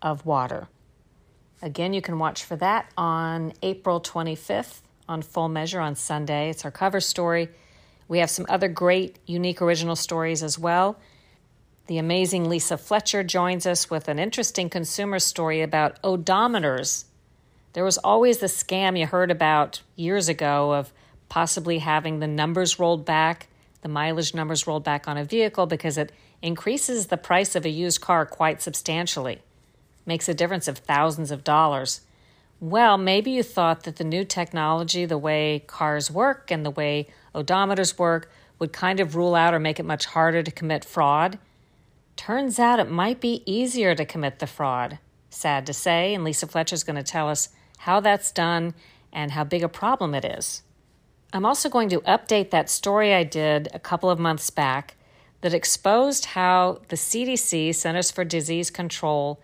of 0.02 0.26
water. 0.26 0.68
Again, 1.62 1.94
you 1.94 2.02
can 2.02 2.18
watch 2.18 2.44
for 2.44 2.56
that 2.56 2.90
on 2.96 3.54
April 3.62 4.00
25th 4.00 4.82
on 5.08 5.22
Full 5.22 5.48
Measure 5.48 5.80
on 5.80 5.96
Sunday. 5.96 6.50
It's 6.50 6.64
our 6.64 6.70
cover 6.70 7.00
story. 7.00 7.48
We 8.06 8.18
have 8.18 8.28
some 8.28 8.44
other 8.48 8.68
great, 8.68 9.18
unique, 9.24 9.62
original 9.62 9.96
stories 9.96 10.42
as 10.42 10.58
well. 10.58 10.98
The 11.86 11.98
amazing 11.98 12.48
Lisa 12.48 12.76
Fletcher 12.76 13.22
joins 13.22 13.66
us 13.66 13.90
with 13.90 14.08
an 14.08 14.18
interesting 14.18 14.68
consumer 14.68 15.18
story 15.18 15.62
about 15.62 16.00
odometers. 16.02 17.04
There 17.74 17.84
was 17.84 17.98
always 17.98 18.38
the 18.38 18.46
scam 18.46 18.98
you 18.98 19.06
heard 19.06 19.32
about 19.32 19.82
years 19.96 20.28
ago 20.28 20.72
of 20.72 20.92
possibly 21.28 21.80
having 21.80 22.20
the 22.20 22.28
numbers 22.28 22.78
rolled 22.78 23.04
back, 23.04 23.48
the 23.82 23.88
mileage 23.88 24.32
numbers 24.32 24.66
rolled 24.66 24.84
back 24.84 25.08
on 25.08 25.18
a 25.18 25.24
vehicle 25.24 25.66
because 25.66 25.98
it 25.98 26.12
increases 26.40 27.08
the 27.08 27.16
price 27.16 27.56
of 27.56 27.64
a 27.66 27.68
used 27.68 28.00
car 28.00 28.26
quite 28.26 28.62
substantially. 28.62 29.42
Makes 30.06 30.28
a 30.28 30.34
difference 30.34 30.68
of 30.68 30.78
thousands 30.78 31.32
of 31.32 31.42
dollars. 31.42 32.02
Well, 32.60 32.96
maybe 32.96 33.32
you 33.32 33.42
thought 33.42 33.82
that 33.82 33.96
the 33.96 34.04
new 34.04 34.24
technology, 34.24 35.04
the 35.04 35.18
way 35.18 35.64
cars 35.66 36.12
work 36.12 36.52
and 36.52 36.64
the 36.64 36.70
way 36.70 37.08
odometers 37.34 37.98
work, 37.98 38.30
would 38.60 38.72
kind 38.72 39.00
of 39.00 39.16
rule 39.16 39.34
out 39.34 39.52
or 39.52 39.58
make 39.58 39.80
it 39.80 39.84
much 39.84 40.06
harder 40.06 40.44
to 40.44 40.50
commit 40.52 40.84
fraud. 40.84 41.40
Turns 42.14 42.60
out 42.60 42.78
it 42.78 42.88
might 42.88 43.20
be 43.20 43.42
easier 43.46 43.96
to 43.96 44.04
commit 44.04 44.38
the 44.38 44.46
fraud. 44.46 45.00
Sad 45.28 45.66
to 45.66 45.72
say, 45.72 46.14
and 46.14 46.22
Lisa 46.22 46.46
Fletcher 46.46 46.74
is 46.74 46.84
going 46.84 46.94
to 46.94 47.02
tell 47.02 47.28
us 47.28 47.48
how 47.84 48.00
that's 48.00 48.32
done 48.32 48.72
and 49.12 49.32
how 49.32 49.44
big 49.44 49.62
a 49.62 49.68
problem 49.68 50.14
it 50.14 50.24
is. 50.24 50.62
I'm 51.34 51.44
also 51.44 51.68
going 51.68 51.90
to 51.90 52.00
update 52.00 52.48
that 52.50 52.70
story 52.70 53.12
I 53.12 53.24
did 53.24 53.68
a 53.74 53.78
couple 53.78 54.08
of 54.08 54.18
months 54.18 54.48
back 54.48 54.96
that 55.42 55.52
exposed 55.52 56.24
how 56.24 56.80
the 56.88 56.96
CDC, 56.96 57.74
Centers 57.74 58.10
for 58.10 58.24
Disease 58.24 58.70
Control, 58.70 59.38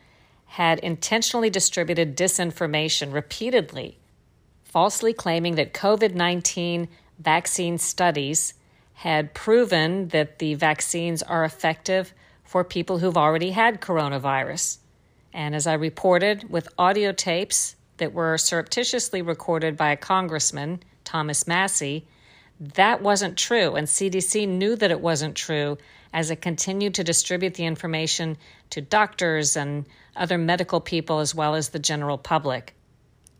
had 0.46 0.79
intentionally 0.79 1.50
distributed 1.50 2.16
disinformation 2.16 3.12
repeatedly, 3.12 3.98
falsely 4.64 5.12
claiming 5.12 5.57
that 5.57 5.74
COVID 5.74 6.14
19 6.14 6.88
vaccine 7.18 7.76
studies 7.76 8.55
had 8.94 9.35
proven 9.35 10.09
that 10.09 10.38
the 10.38 10.55
vaccines 10.55 11.22
are 11.22 11.44
effective 11.44 12.14
for 12.42 12.64
people 12.64 13.00
who've 13.00 13.18
already 13.18 13.50
had 13.50 13.83
coronavirus. 13.83 14.79
And 15.31 15.55
as 15.55 15.66
I 15.66 15.74
reported, 15.74 16.48
with 16.48 16.68
audio 16.79 17.12
tapes 17.12 17.76
that 18.00 18.12
were 18.12 18.36
surreptitiously 18.36 19.22
recorded 19.22 19.76
by 19.76 19.92
a 19.92 19.96
congressman, 19.96 20.80
Thomas 21.04 21.46
Massie, 21.46 22.04
that 22.58 23.00
wasn't 23.00 23.38
true. 23.38 23.74
And 23.76 23.86
CDC 23.86 24.46
knew 24.46 24.76
that 24.76 24.90
it 24.90 25.00
wasn't 25.00 25.36
true 25.36 25.78
as 26.12 26.30
it 26.30 26.42
continued 26.42 26.94
to 26.94 27.04
distribute 27.04 27.54
the 27.54 27.64
information 27.64 28.36
to 28.70 28.80
doctors 28.80 29.56
and 29.56 29.86
other 30.16 30.36
medical 30.36 30.80
people 30.80 31.20
as 31.20 31.34
well 31.34 31.54
as 31.54 31.68
the 31.68 31.78
general 31.78 32.18
public. 32.18 32.74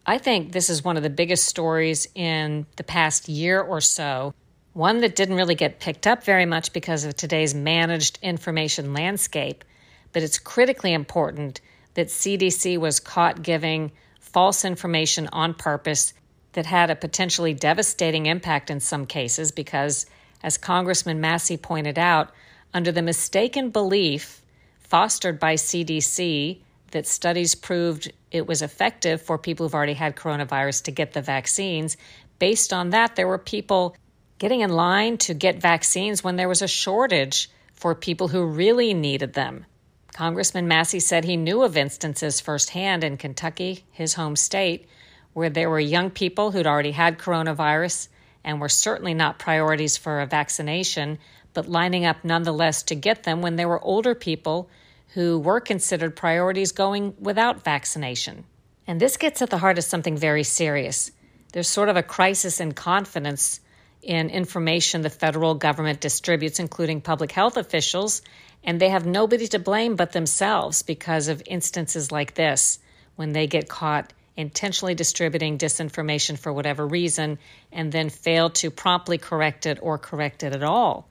I 0.07 0.19
think 0.19 0.53
this 0.53 0.71
is 0.71 0.85
one 0.85 0.97
of 0.97 1.03
the 1.03 1.11
biggest 1.11 1.47
stories 1.47 2.09
in 2.15 2.67
the 2.77 2.85
past 2.85 3.29
year 3.29 3.61
or 3.61 3.81
so, 3.81 4.35
one 4.73 5.01
that 5.01 5.17
didn't 5.17 5.37
really 5.37 5.55
get 5.55 5.81
picked 5.81 6.07
up 6.07 6.25
very 6.25 6.47
much 6.47 6.73
because 6.73 7.05
of 7.05 7.15
today's 7.15 7.55
managed 7.55 8.19
information 8.23 8.95
landscape, 8.95 9.65
but 10.13 10.23
it's 10.23 10.39
critically 10.39 10.93
important 10.93 11.61
that 11.95 12.07
CDC 12.07 12.79
was 12.79 13.01
caught 13.01 13.43
giving 13.43 13.93
false 14.33 14.65
information 14.65 15.29
on 15.33 15.55
purpose 15.55 16.15
that 16.53 16.67
had 16.67 16.91
a 16.91 16.97
potentially 16.97 17.55
devastating 17.55 18.27
impact 18.27 18.71
in 18.71 18.81
some 18.81 19.07
cases 19.07 19.53
because, 19.53 20.07
as 20.43 20.59
Congressman 20.59 21.21
Massie 21.21 21.57
pointed 21.57 21.99
out, 21.99 22.31
under 22.73 22.93
the 22.93 23.03
mistaken 23.03 23.71
belief 23.71 24.43
fostered 24.81 25.39
by 25.39 25.55
CDC 25.55 26.61
that 26.91 27.07
studies 27.07 27.55
proved 27.55 28.13
it 28.31 28.47
was 28.47 28.63
effective 28.63 29.23
for 29.23 29.39
people 29.39 29.67
who've 29.67 29.75
already 29.75 29.95
had 29.95 30.17
coronavirus 30.17 30.85
to 30.85 30.91
get 30.91 31.13
the 31.13 31.23
vaccines. 31.23 31.97
Based 32.39 32.73
on 32.73 32.91
that, 32.91 33.17
there 33.17 33.29
were 33.29 33.39
people 33.39 33.97
getting 34.39 34.61
in 34.61 34.71
line 34.71 35.19
to 35.19 35.35
get 35.35 35.61
vaccines 35.61 36.25
when 36.25 36.37
there 36.37 36.49
was 36.49 36.63
a 36.63 36.69
shortage 36.69 37.51
for 37.75 37.95
people 37.95 38.29
who 38.29 38.45
really 38.45 38.95
needed 38.95 39.33
them. 39.35 39.67
Congressman 40.13 40.69
Massie 40.69 41.01
said 41.01 41.25
he 41.25 41.37
knew 41.37 41.63
of 41.63 41.77
instances 41.77 42.41
firsthand 42.41 43.05
in 43.05 43.17
Kentucky, 43.17 43.85
his 43.91 44.15
home 44.15 44.37
state, 44.37 44.87
where 45.33 45.51
there 45.51 45.71
were 45.71 45.81
young 45.81 46.11
people 46.11 46.51
who'd 46.51 46.67
already 46.67 46.91
had 46.91 47.19
coronavirus 47.19 48.09
and 48.45 48.61
were 48.61 48.69
certainly 48.69 49.15
not 49.15 49.39
priorities 49.39 49.97
for 49.97 50.21
a 50.21 50.27
vaccination, 50.27 51.19
but 51.53 51.69
lining 51.69 52.05
up 52.05 52.25
nonetheless 52.25 52.83
to 52.85 52.95
get 52.95 53.23
them 53.23 53.43
when 53.43 53.57
there 53.57 53.69
were 53.69 53.83
older 53.83 54.15
people 54.15 54.69
who 55.15 55.39
were 55.39 55.61
considered 55.61 56.17
priorities 56.17 56.73
going 56.73 57.15
without 57.19 57.65
vaccination. 57.65 58.45
And 58.87 59.01
this 59.01 59.17
gets 59.17 59.43
at 59.43 59.51
the 59.51 59.59
heart 59.59 59.79
of 59.79 59.85
something 59.85 60.17
very 60.17 60.45
serious. 60.45 61.11
There's 61.53 61.69
sort 61.69 61.89
of 61.89 61.97
a 61.97 62.03
crisis 62.03 62.61
in 62.61 62.73
confidence 62.73 63.61
in 64.03 64.31
information 64.31 65.03
the 65.03 65.11
federal 65.11 65.55
government 65.55 66.01
distributes, 66.01 66.59
including 66.59 67.01
public 67.01 67.33
health 67.33 67.57
officials, 67.57 68.23
and 68.65 68.81
they 68.81 68.89
have 68.89 69.07
nobody 69.07 69.47
to 69.49 69.59
blame 69.59 69.97
but 69.97 70.13
themselves 70.13 70.83
because 70.83 71.29
of 71.29 71.43
instances 71.47 72.13
like 72.13 72.35
this 72.35 72.79
when 73.17 73.33
they 73.33 73.47
get 73.47 73.69
caught 73.69 74.13
intentionally 74.37 74.95
distributing 74.95 75.59
disinformation 75.59 76.39
for 76.39 76.53
whatever 76.53 76.87
reason 76.87 77.39
and 77.73 77.93
then 77.93 78.09
fail 78.09 78.51
to 78.51 78.71
promptly 78.71 79.19
correct 79.19 79.67
it 79.67 79.79
or 79.83 79.99
correct 79.99 80.43
it 80.43 80.55
at 80.55 80.63
all. 80.63 81.09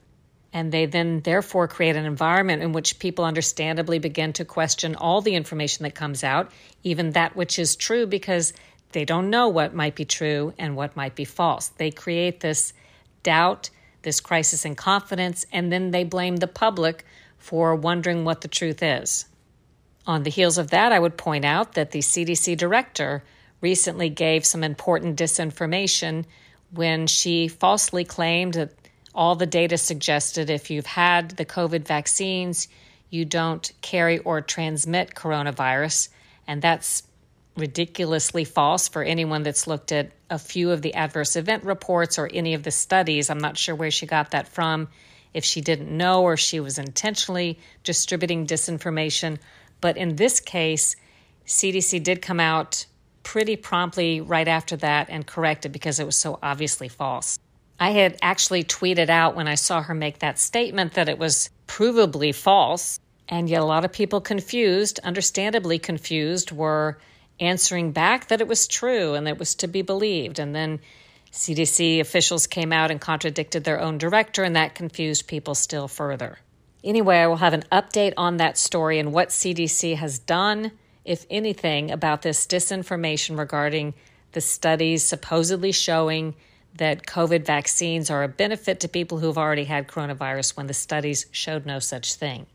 And 0.52 0.72
they 0.72 0.86
then, 0.86 1.20
therefore, 1.20 1.68
create 1.68 1.94
an 1.94 2.06
environment 2.06 2.62
in 2.62 2.72
which 2.72 2.98
people 2.98 3.24
understandably 3.24 4.00
begin 4.00 4.32
to 4.34 4.44
question 4.44 4.96
all 4.96 5.20
the 5.20 5.36
information 5.36 5.84
that 5.84 5.94
comes 5.94 6.24
out, 6.24 6.50
even 6.82 7.10
that 7.10 7.36
which 7.36 7.56
is 7.56 7.76
true, 7.76 8.04
because 8.06 8.52
they 8.90 9.04
don't 9.04 9.30
know 9.30 9.48
what 9.48 9.74
might 9.74 9.94
be 9.94 10.04
true 10.04 10.52
and 10.58 10.74
what 10.74 10.96
might 10.96 11.14
be 11.14 11.24
false. 11.24 11.68
They 11.68 11.92
create 11.92 12.40
this 12.40 12.72
doubt, 13.22 13.70
this 14.02 14.20
crisis 14.20 14.64
in 14.64 14.74
confidence, 14.74 15.46
and 15.52 15.70
then 15.70 15.92
they 15.92 16.02
blame 16.02 16.36
the 16.36 16.48
public 16.48 17.04
for 17.40 17.74
wondering 17.74 18.24
what 18.24 18.40
the 18.40 18.48
truth 18.48 18.82
is. 18.82 19.26
On 20.06 20.22
the 20.22 20.30
heels 20.30 20.56
of 20.56 20.70
that, 20.70 20.92
I 20.92 20.98
would 20.98 21.16
point 21.16 21.44
out 21.44 21.74
that 21.74 21.90
the 21.90 21.98
CDC 21.98 22.56
director 22.56 23.24
recently 23.60 24.08
gave 24.08 24.46
some 24.46 24.64
important 24.64 25.18
disinformation 25.18 26.24
when 26.70 27.06
she 27.06 27.48
falsely 27.48 28.04
claimed 28.04 28.54
that 28.54 28.72
all 29.14 29.34
the 29.34 29.46
data 29.46 29.76
suggested 29.76 30.50
if 30.50 30.70
you've 30.70 30.86
had 30.86 31.30
the 31.30 31.44
COVID 31.44 31.86
vaccines, 31.86 32.68
you 33.10 33.24
don't 33.24 33.70
carry 33.82 34.18
or 34.18 34.40
transmit 34.40 35.14
coronavirus. 35.14 36.08
And 36.46 36.62
that's 36.62 37.02
ridiculously 37.56 38.44
false 38.44 38.88
for 38.88 39.02
anyone 39.02 39.42
that's 39.42 39.66
looked 39.66 39.92
at 39.92 40.12
a 40.30 40.38
few 40.38 40.70
of 40.70 40.80
the 40.82 40.94
adverse 40.94 41.36
event 41.36 41.64
reports 41.64 42.18
or 42.18 42.30
any 42.32 42.54
of 42.54 42.62
the 42.62 42.70
studies. 42.70 43.28
I'm 43.28 43.38
not 43.38 43.58
sure 43.58 43.74
where 43.74 43.90
she 43.90 44.06
got 44.06 44.30
that 44.30 44.48
from, 44.48 44.88
if 45.34 45.44
she 45.44 45.60
didn't 45.60 45.96
know 45.96 46.22
or 46.22 46.36
she 46.36 46.60
was 46.60 46.78
intentionally 46.78 47.58
distributing 47.84 48.46
disinformation. 48.46 49.38
But 49.80 49.96
in 49.96 50.16
this 50.16 50.40
case, 50.40 50.96
CDC 51.46 52.02
did 52.02 52.22
come 52.22 52.40
out 52.40 52.86
pretty 53.22 53.56
promptly 53.56 54.20
right 54.20 54.48
after 54.48 54.76
that 54.76 55.08
and 55.10 55.26
corrected 55.26 55.72
because 55.72 56.00
it 56.00 56.06
was 56.06 56.16
so 56.16 56.38
obviously 56.42 56.88
false. 56.88 57.38
I 57.78 57.90
had 57.90 58.18
actually 58.20 58.64
tweeted 58.64 59.08
out 59.08 59.34
when 59.34 59.48
I 59.48 59.54
saw 59.54 59.82
her 59.82 59.94
make 59.94 60.18
that 60.18 60.38
statement 60.38 60.94
that 60.94 61.08
it 61.08 61.18
was 61.18 61.48
provably 61.66 62.34
false. 62.34 63.00
And 63.28 63.48
yet, 63.48 63.62
a 63.62 63.64
lot 63.64 63.84
of 63.84 63.92
people 63.92 64.20
confused, 64.20 64.98
understandably 65.04 65.78
confused, 65.78 66.50
were 66.50 66.98
answering 67.38 67.92
back 67.92 68.28
that 68.28 68.40
it 68.40 68.48
was 68.48 68.66
true 68.66 69.14
and 69.14 69.26
that 69.26 69.32
it 69.34 69.38
was 69.38 69.54
to 69.56 69.68
be 69.68 69.82
believed. 69.82 70.38
And 70.38 70.54
then 70.54 70.80
CDC 71.32 72.00
officials 72.00 72.46
came 72.46 72.72
out 72.72 72.90
and 72.90 73.00
contradicted 73.00 73.64
their 73.64 73.80
own 73.80 73.98
director, 73.98 74.42
and 74.42 74.56
that 74.56 74.74
confused 74.74 75.28
people 75.28 75.54
still 75.54 75.86
further. 75.86 76.38
Anyway, 76.82 77.18
I 77.18 77.26
will 77.26 77.36
have 77.36 77.54
an 77.54 77.64
update 77.70 78.14
on 78.16 78.38
that 78.38 78.58
story 78.58 78.98
and 78.98 79.12
what 79.12 79.28
CDC 79.28 79.96
has 79.96 80.18
done, 80.18 80.72
if 81.04 81.26
anything, 81.30 81.90
about 81.90 82.22
this 82.22 82.46
disinformation 82.46 83.38
regarding 83.38 83.94
the 84.32 84.40
studies 84.40 85.04
supposedly 85.04 85.72
showing 85.72 86.34
that 86.74 87.06
COVID 87.06 87.44
vaccines 87.44 88.10
are 88.10 88.22
a 88.22 88.28
benefit 88.28 88.80
to 88.80 88.88
people 88.88 89.18
who've 89.18 89.38
already 89.38 89.64
had 89.64 89.88
coronavirus 89.88 90.56
when 90.56 90.66
the 90.66 90.74
studies 90.74 91.26
showed 91.32 91.66
no 91.66 91.78
such 91.78 92.14
thing. 92.14 92.46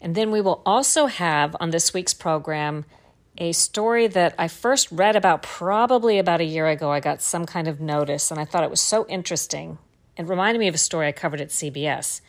And 0.00 0.14
then 0.14 0.30
we 0.30 0.40
will 0.40 0.62
also 0.64 1.06
have 1.06 1.56
on 1.58 1.70
this 1.70 1.92
week's 1.92 2.14
program 2.14 2.84
a 3.38 3.52
story 3.52 4.08
that 4.08 4.34
I 4.36 4.48
first 4.48 4.90
read 4.90 5.16
about 5.16 5.42
probably 5.42 6.18
about 6.18 6.40
a 6.40 6.44
year 6.44 6.66
ago. 6.66 6.90
I 6.90 7.00
got 7.00 7.22
some 7.22 7.46
kind 7.46 7.68
of 7.68 7.80
notice 7.80 8.30
and 8.30 8.38
I 8.38 8.44
thought 8.44 8.64
it 8.64 8.70
was 8.70 8.80
so 8.80 9.06
interesting. 9.06 9.78
It 10.16 10.26
reminded 10.26 10.58
me 10.58 10.68
of 10.68 10.74
a 10.74 10.78
story 10.78 11.06
I 11.06 11.12
covered 11.12 11.40
at 11.40 11.48
CBS. 11.48 12.20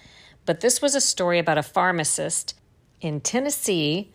But 0.45 0.61
this 0.61 0.81
was 0.81 0.95
a 0.95 1.01
story 1.01 1.39
about 1.39 1.57
a 1.57 1.63
pharmacist 1.63 2.55
in 3.01 3.21
Tennessee 3.21 4.13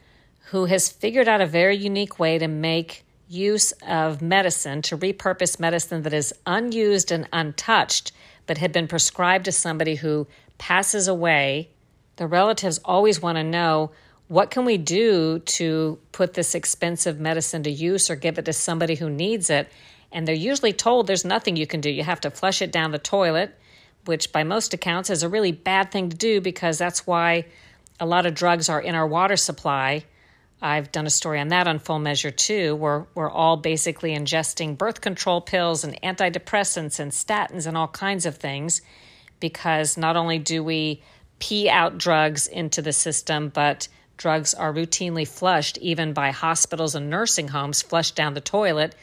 who 0.51 0.67
has 0.67 0.89
figured 0.89 1.27
out 1.27 1.41
a 1.41 1.47
very 1.47 1.77
unique 1.77 2.19
way 2.19 2.39
to 2.39 2.47
make 2.47 3.05
use 3.29 3.73
of 3.87 4.23
medicine, 4.23 4.83
to 4.83 4.97
repurpose 4.97 5.59
medicine 5.59 6.03
that 6.03 6.13
is 6.13 6.33
unused 6.47 7.11
and 7.11 7.29
untouched, 7.33 8.13
but 8.47 8.59
had 8.59 8.73
been 8.73 8.87
prescribed 8.87 9.47
to 9.47 9.53
somebody 9.53 9.97
who 9.97 10.27
passes 10.59 11.09
away. 11.09 11.71
The 12.17 12.27
relatives 12.27 12.79
always 12.85 13.21
want 13.21 13.37
to 13.37 13.43
know 13.43 13.91
what 14.29 14.51
can 14.51 14.65
we 14.65 14.79
do 14.79 15.39
to 15.41 15.99
put 16.13 16.35
this 16.35 16.55
expensive 16.55 17.21
medicine 17.21 17.63
to 17.65 17.71
use 17.71 18.09
or 18.09 18.17
give 18.17 18.39
it 18.39 18.47
to 18.47 18.53
somebody 18.53 18.95
who 18.95 19.11
needs 19.11 19.51
it? 19.51 19.69
And 20.11 20.27
they're 20.27 20.35
usually 20.35 20.73
told 20.73 21.07
there's 21.07 21.25
nothing 21.25 21.57
you 21.57 21.67
can 21.67 21.81
do. 21.81 21.91
You 21.91 22.05
have 22.05 22.21
to 22.23 22.31
flush 22.31 22.63
it 22.63 22.73
down 22.73 22.93
the 22.93 22.99
toilet, 22.99 23.59
which 24.07 24.33
by 24.33 24.45
most 24.45 24.73
accounts 24.73 25.11
is 25.11 25.23
a 25.23 25.29
really 25.29 25.53
bad 25.53 25.91
thing 25.91 26.09
to 26.09 26.17
do 26.17 26.41
because 26.41 26.79
that's 26.79 27.07
why 27.07 27.47
a 28.01 28.07
lot 28.07 28.27
of 28.27 28.35
drugs 28.35 28.69
are 28.69 28.81
in 28.81 28.95
our 28.95 29.07
water 29.07 29.37
supply. 29.37 30.05
I've 30.63 30.91
done 30.93 31.07
a 31.07 31.11
story 31.11 31.41
on 31.41 31.49
that 31.49 31.69
on 31.69 31.79
Full 31.79 31.99
Measure 31.99 32.31
too, 32.31 32.75
where 32.77 33.07
we're 33.15 33.31
all 33.31 33.59
basically 33.59 34.17
ingesting 34.17 34.79
birth 34.79 35.01
control 35.01 35.41
pills 35.41 35.85
and 35.85 36.01
antidepressants 36.03 36.99
and 36.99 37.13
statins 37.13 37.67
and 37.67 37.77
all 37.77 37.89
kinds 37.89 38.25
of 38.25 38.37
things 38.37 38.81
because 39.41 39.99
not 39.99 40.17
only 40.17 40.39
do 40.39 40.65
we 40.65 41.03
pee 41.39 41.69
out 41.69 41.99
drugs 41.99 42.47
into 42.47 42.81
the 42.81 42.93
system, 42.93 43.51
but 43.51 43.89
Drugs 44.17 44.55
are 44.55 44.73
routinely 44.73 45.27
flushed, 45.27 45.79
even 45.79 46.13
by 46.13 46.31
hospitals 46.31 46.95
and 46.95 47.11
nursing 47.11 47.49
homes, 47.49 47.83
flushed 47.83 48.15
down 48.15 48.35
the 48.35 48.41
toilet 48.41 48.95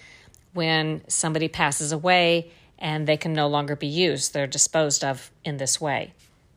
when 0.54 1.02
somebody 1.08 1.48
passes 1.48 1.92
away 1.92 2.52
and 2.80 3.08
they 3.08 3.18
can 3.18 3.34
no 3.34 3.48
longer 3.48 3.76
be 3.76 3.88
used. 3.88 4.34
They're 4.34 4.48
disposed 4.48 5.04
of 5.04 5.32
in 5.46 5.58
this 5.58 5.80
way. 5.80 6.14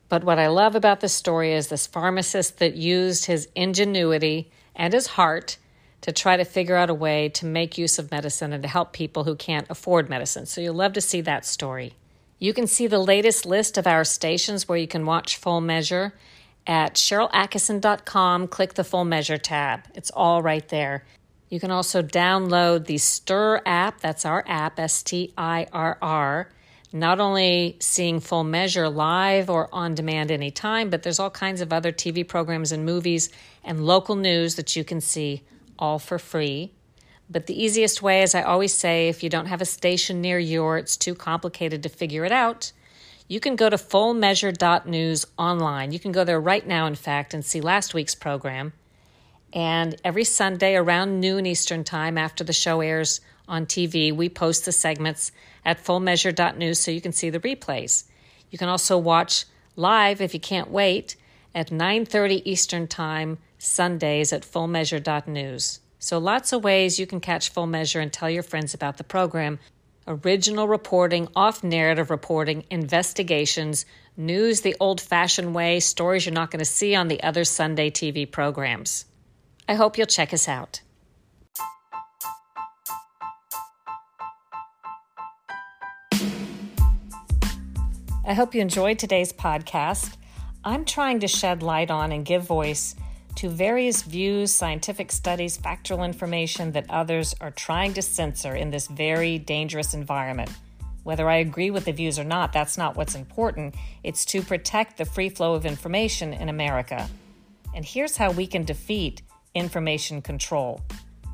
But 0.08 0.24
what 0.24 0.38
I 0.38 0.48
love 0.48 0.74
about 0.74 1.00
this 1.00 1.12
story 1.12 1.52
is 1.52 1.68
this 1.68 1.86
pharmacist 1.86 2.58
that 2.58 2.74
used 2.74 3.26
his 3.26 3.48
ingenuity 3.54 4.50
and 4.74 4.92
his 4.92 5.08
heart 5.08 5.58
to 6.02 6.12
try 6.12 6.36
to 6.36 6.44
figure 6.44 6.76
out 6.76 6.90
a 6.90 6.94
way 6.94 7.30
to 7.30 7.46
make 7.46 7.78
use 7.78 7.98
of 7.98 8.10
medicine 8.10 8.52
and 8.52 8.62
to 8.62 8.68
help 8.68 8.92
people 8.92 9.24
who 9.24 9.34
can't 9.34 9.66
afford 9.70 10.08
medicine. 10.08 10.46
So 10.46 10.60
you'll 10.60 10.74
love 10.74 10.92
to 10.94 11.00
see 11.00 11.20
that 11.22 11.46
story. 11.46 11.94
You 12.38 12.52
can 12.52 12.66
see 12.66 12.86
the 12.86 12.98
latest 12.98 13.46
list 13.46 13.78
of 13.78 13.86
our 13.86 14.04
stations 14.04 14.68
where 14.68 14.76
you 14.76 14.86
can 14.86 15.06
watch 15.06 15.36
Full 15.36 15.60
Measure 15.60 16.12
at 16.66 16.94
SharylAttkisson.com. 16.94 18.48
Click 18.48 18.74
the 18.74 18.84
full 18.84 19.04
measure 19.04 19.38
tab. 19.38 19.80
It's 19.94 20.10
all 20.10 20.42
right 20.42 20.66
there. 20.68 21.04
You 21.48 21.60
can 21.60 21.70
also 21.70 22.02
download 22.02 22.86
the 22.86 22.96
Stirr 22.96 23.60
app. 23.64 24.00
That's 24.00 24.24
our 24.24 24.44
app, 24.46 24.78
S 24.78 25.02
T 25.02 25.32
I 25.36 25.66
R 25.72 25.98
R. 26.00 26.50
Not 26.92 27.20
only 27.20 27.76
seeing 27.80 28.20
full 28.20 28.44
measure 28.44 28.88
live 28.88 29.50
or 29.50 29.68
on 29.72 29.94
demand 29.94 30.30
anytime, 30.30 30.90
but 30.90 31.02
there's 31.02 31.18
all 31.18 31.30
kinds 31.30 31.60
of 31.60 31.72
other 31.72 31.92
TV 31.92 32.26
programs 32.26 32.70
and 32.70 32.84
movies 32.84 33.30
and 33.64 33.84
local 33.84 34.14
news 34.14 34.54
that 34.54 34.76
you 34.76 34.84
can 34.84 35.00
see 35.00 35.42
all 35.78 35.98
for 35.98 36.18
free. 36.18 36.72
But 37.28 37.46
the 37.46 37.62
easiest 37.62 38.02
way, 38.02 38.22
as 38.22 38.34
I 38.34 38.42
always 38.42 38.72
say, 38.72 39.08
if 39.08 39.22
you 39.22 39.28
don't 39.28 39.46
have 39.46 39.60
a 39.60 39.66
station 39.66 40.20
near 40.20 40.38
you 40.38 40.62
or 40.62 40.78
it's 40.78 40.96
too 40.96 41.14
complicated 41.14 41.82
to 41.82 41.88
figure 41.88 42.24
it 42.24 42.32
out, 42.32 42.72
you 43.28 43.40
can 43.40 43.56
go 43.56 43.70
to 43.70 43.76
fullmeasure.news 43.76 45.26
online. 45.38 45.92
You 45.92 45.98
can 45.98 46.12
go 46.12 46.24
there 46.24 46.40
right 46.40 46.66
now, 46.66 46.86
in 46.86 46.94
fact, 46.94 47.32
and 47.32 47.44
see 47.44 47.60
last 47.60 47.94
week's 47.94 48.14
program. 48.14 48.72
And 49.52 49.96
every 50.04 50.24
Sunday 50.24 50.74
around 50.74 51.20
noon 51.20 51.46
Eastern 51.46 51.84
Time, 51.84 52.18
after 52.18 52.44
the 52.44 52.52
show 52.52 52.80
airs 52.80 53.20
on 53.48 53.66
TV, 53.66 54.12
we 54.14 54.28
post 54.28 54.64
the 54.64 54.72
segments 54.72 55.32
at 55.64 55.82
fullmeasure.news 55.82 56.78
so 56.78 56.90
you 56.90 57.00
can 57.00 57.12
see 57.12 57.30
the 57.30 57.40
replays. 57.40 58.04
You 58.50 58.58
can 58.58 58.68
also 58.68 58.98
watch 58.98 59.46
live 59.76 60.20
if 60.20 60.34
you 60.34 60.40
can't 60.40 60.70
wait 60.70 61.16
at 61.54 61.70
9:30 61.70 62.42
Eastern 62.44 62.88
Time 62.88 63.38
Sundays 63.58 64.32
at 64.32 64.42
fullmeasure.news. 64.42 65.80
So 65.98 66.18
lots 66.18 66.52
of 66.52 66.64
ways 66.64 66.98
you 66.98 67.06
can 67.06 67.20
catch 67.20 67.48
Full 67.48 67.66
Measure 67.66 68.00
and 68.00 68.12
tell 68.12 68.28
your 68.28 68.42
friends 68.42 68.74
about 68.74 68.98
the 68.98 69.04
program 69.04 69.58
original 70.06 70.68
reporting, 70.68 71.28
off 71.34 71.64
narrative 71.64 72.10
reporting, 72.10 72.64
investigations, 72.70 73.86
news 74.16 74.60
the 74.60 74.76
old 74.80 75.00
fashioned 75.00 75.54
way, 75.54 75.80
stories 75.80 76.26
you're 76.26 76.34
not 76.34 76.50
going 76.50 76.58
to 76.58 76.64
see 76.64 76.94
on 76.94 77.08
the 77.08 77.22
other 77.22 77.44
Sunday 77.44 77.90
TV 77.90 78.30
programs. 78.30 79.06
I 79.68 79.74
hope 79.74 79.96
you'll 79.96 80.06
check 80.06 80.32
us 80.32 80.48
out. 80.48 80.80
I 88.26 88.32
hope 88.32 88.54
you 88.54 88.62
enjoyed 88.62 88.98
today's 88.98 89.32
podcast. 89.32 90.16
I'm 90.64 90.86
trying 90.86 91.20
to 91.20 91.28
shed 91.28 91.62
light 91.62 91.90
on 91.90 92.10
and 92.10 92.24
give 92.24 92.42
voice 92.42 92.94
to 93.36 93.48
various 93.48 94.02
views, 94.02 94.52
scientific 94.52 95.10
studies, 95.10 95.56
factual 95.56 96.04
information 96.04 96.72
that 96.72 96.90
others 96.90 97.34
are 97.40 97.50
trying 97.50 97.94
to 97.94 98.02
censor 98.02 98.54
in 98.54 98.70
this 98.70 98.86
very 98.86 99.38
dangerous 99.38 99.94
environment. 99.94 100.50
Whether 101.02 101.28
I 101.28 101.36
agree 101.36 101.70
with 101.70 101.84
the 101.84 101.92
views 101.92 102.18
or 102.18 102.24
not, 102.24 102.52
that's 102.52 102.78
not 102.78 102.96
what's 102.96 103.14
important. 103.14 103.74
It's 104.02 104.24
to 104.26 104.42
protect 104.42 104.96
the 104.96 105.04
free 105.04 105.28
flow 105.28 105.54
of 105.54 105.66
information 105.66 106.32
in 106.32 106.48
America. 106.48 107.08
And 107.74 107.84
here's 107.84 108.16
how 108.16 108.30
we 108.30 108.46
can 108.46 108.64
defeat 108.64 109.22
information 109.54 110.22
control. 110.22 110.80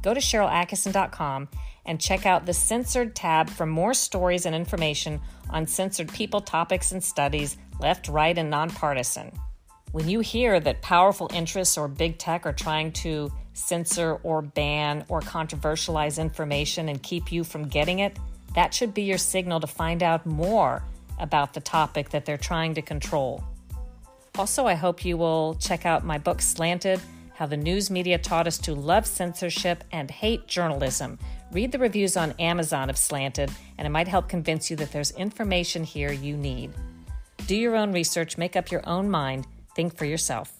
Go 0.03 0.15
to 0.15 0.21
SharylAttkisson.com 0.21 1.49
and 1.87 2.01
check 2.01 2.27
out 2.27 2.47
the 2.47 2.53
Censored 2.53 3.15
tab 3.15 3.49
for 3.49 3.67
more 3.67 3.95
stories 3.95 4.47
and 4.47 4.55
information 4.55 5.21
on 5.51 5.67
censored 5.67 6.13
people, 6.13 6.41
topics, 6.41 6.93
and 6.93 7.03
studies, 7.03 7.57
left, 7.81 8.09
right, 8.09 8.37
and 8.37 8.51
nonpartisan. 8.51 9.33
When 9.93 10.09
you 10.09 10.21
hear 10.21 10.61
that 10.61 10.83
powerful 10.83 11.29
interests 11.35 11.77
or 11.77 11.89
big 11.89 12.17
tech 12.17 12.47
are 12.47 12.53
trying 12.53 12.93
to 12.93 13.33
censor 13.55 14.21
or 14.23 14.41
ban 14.41 15.05
or 15.09 15.21
controversialize 15.21 16.21
information 16.21 16.89
and 16.89 17.03
keep 17.03 17.33
you 17.33 17.43
from 17.43 17.67
getting 17.67 17.99
it, 17.99 18.17
that 18.55 18.73
should 18.73 18.95
be 18.95 19.03
your 19.03 19.19
signal 19.19 19.59
to 19.59 19.67
find 19.67 20.05
out 20.05 20.25
more 20.25 20.85
about 21.19 21.55
the 21.55 21.61
topic 21.61 22.11
that 22.11 22.25
they're 22.25 22.39
trying 22.39 22.75
to 22.75 22.83
control. 22.83 23.43
Also, 24.39 24.65
I 24.65 24.75
hope 24.75 25.05
you 25.05 25.17
will 25.17 25.57
check 25.57 25.85
out 25.85 26.05
my 26.05 26.19
book, 26.19 26.41
Slanted 26.41 27.01
How 27.35 27.47
the 27.47 27.57
News 27.57 27.91
Media 27.91 28.17
Taught 28.17 28.47
Us 28.47 28.59
to 28.59 28.75
Love 28.75 29.07
Censorship 29.07 29.83
and 29.91 30.09
Hate 30.09 30.47
Journalism. 30.47 31.19
Read 31.51 31.73
the 31.73 31.81
reviews 31.81 32.17
on 32.17 32.31
Amazon 32.39 32.91
of 32.91 32.97
Slanted, 32.97 33.51
and 33.77 33.89
it 33.89 33.91
might 33.91 34.07
help 34.07 34.29
convince 34.29 34.71
you 34.71 34.77
that 34.77 34.93
there's 34.93 35.11
information 35.13 35.83
here 35.83 36.13
you 36.13 36.37
need. 36.37 36.71
Do 37.49 37.57
your 37.57 37.75
own 37.75 37.91
research, 37.91 38.39
make 38.39 38.55
up 38.55 38.71
your 38.71 38.89
own 38.89 39.11
mind 39.11 39.49
Think 39.81 39.97
for 39.97 40.05
yourself. 40.05 40.60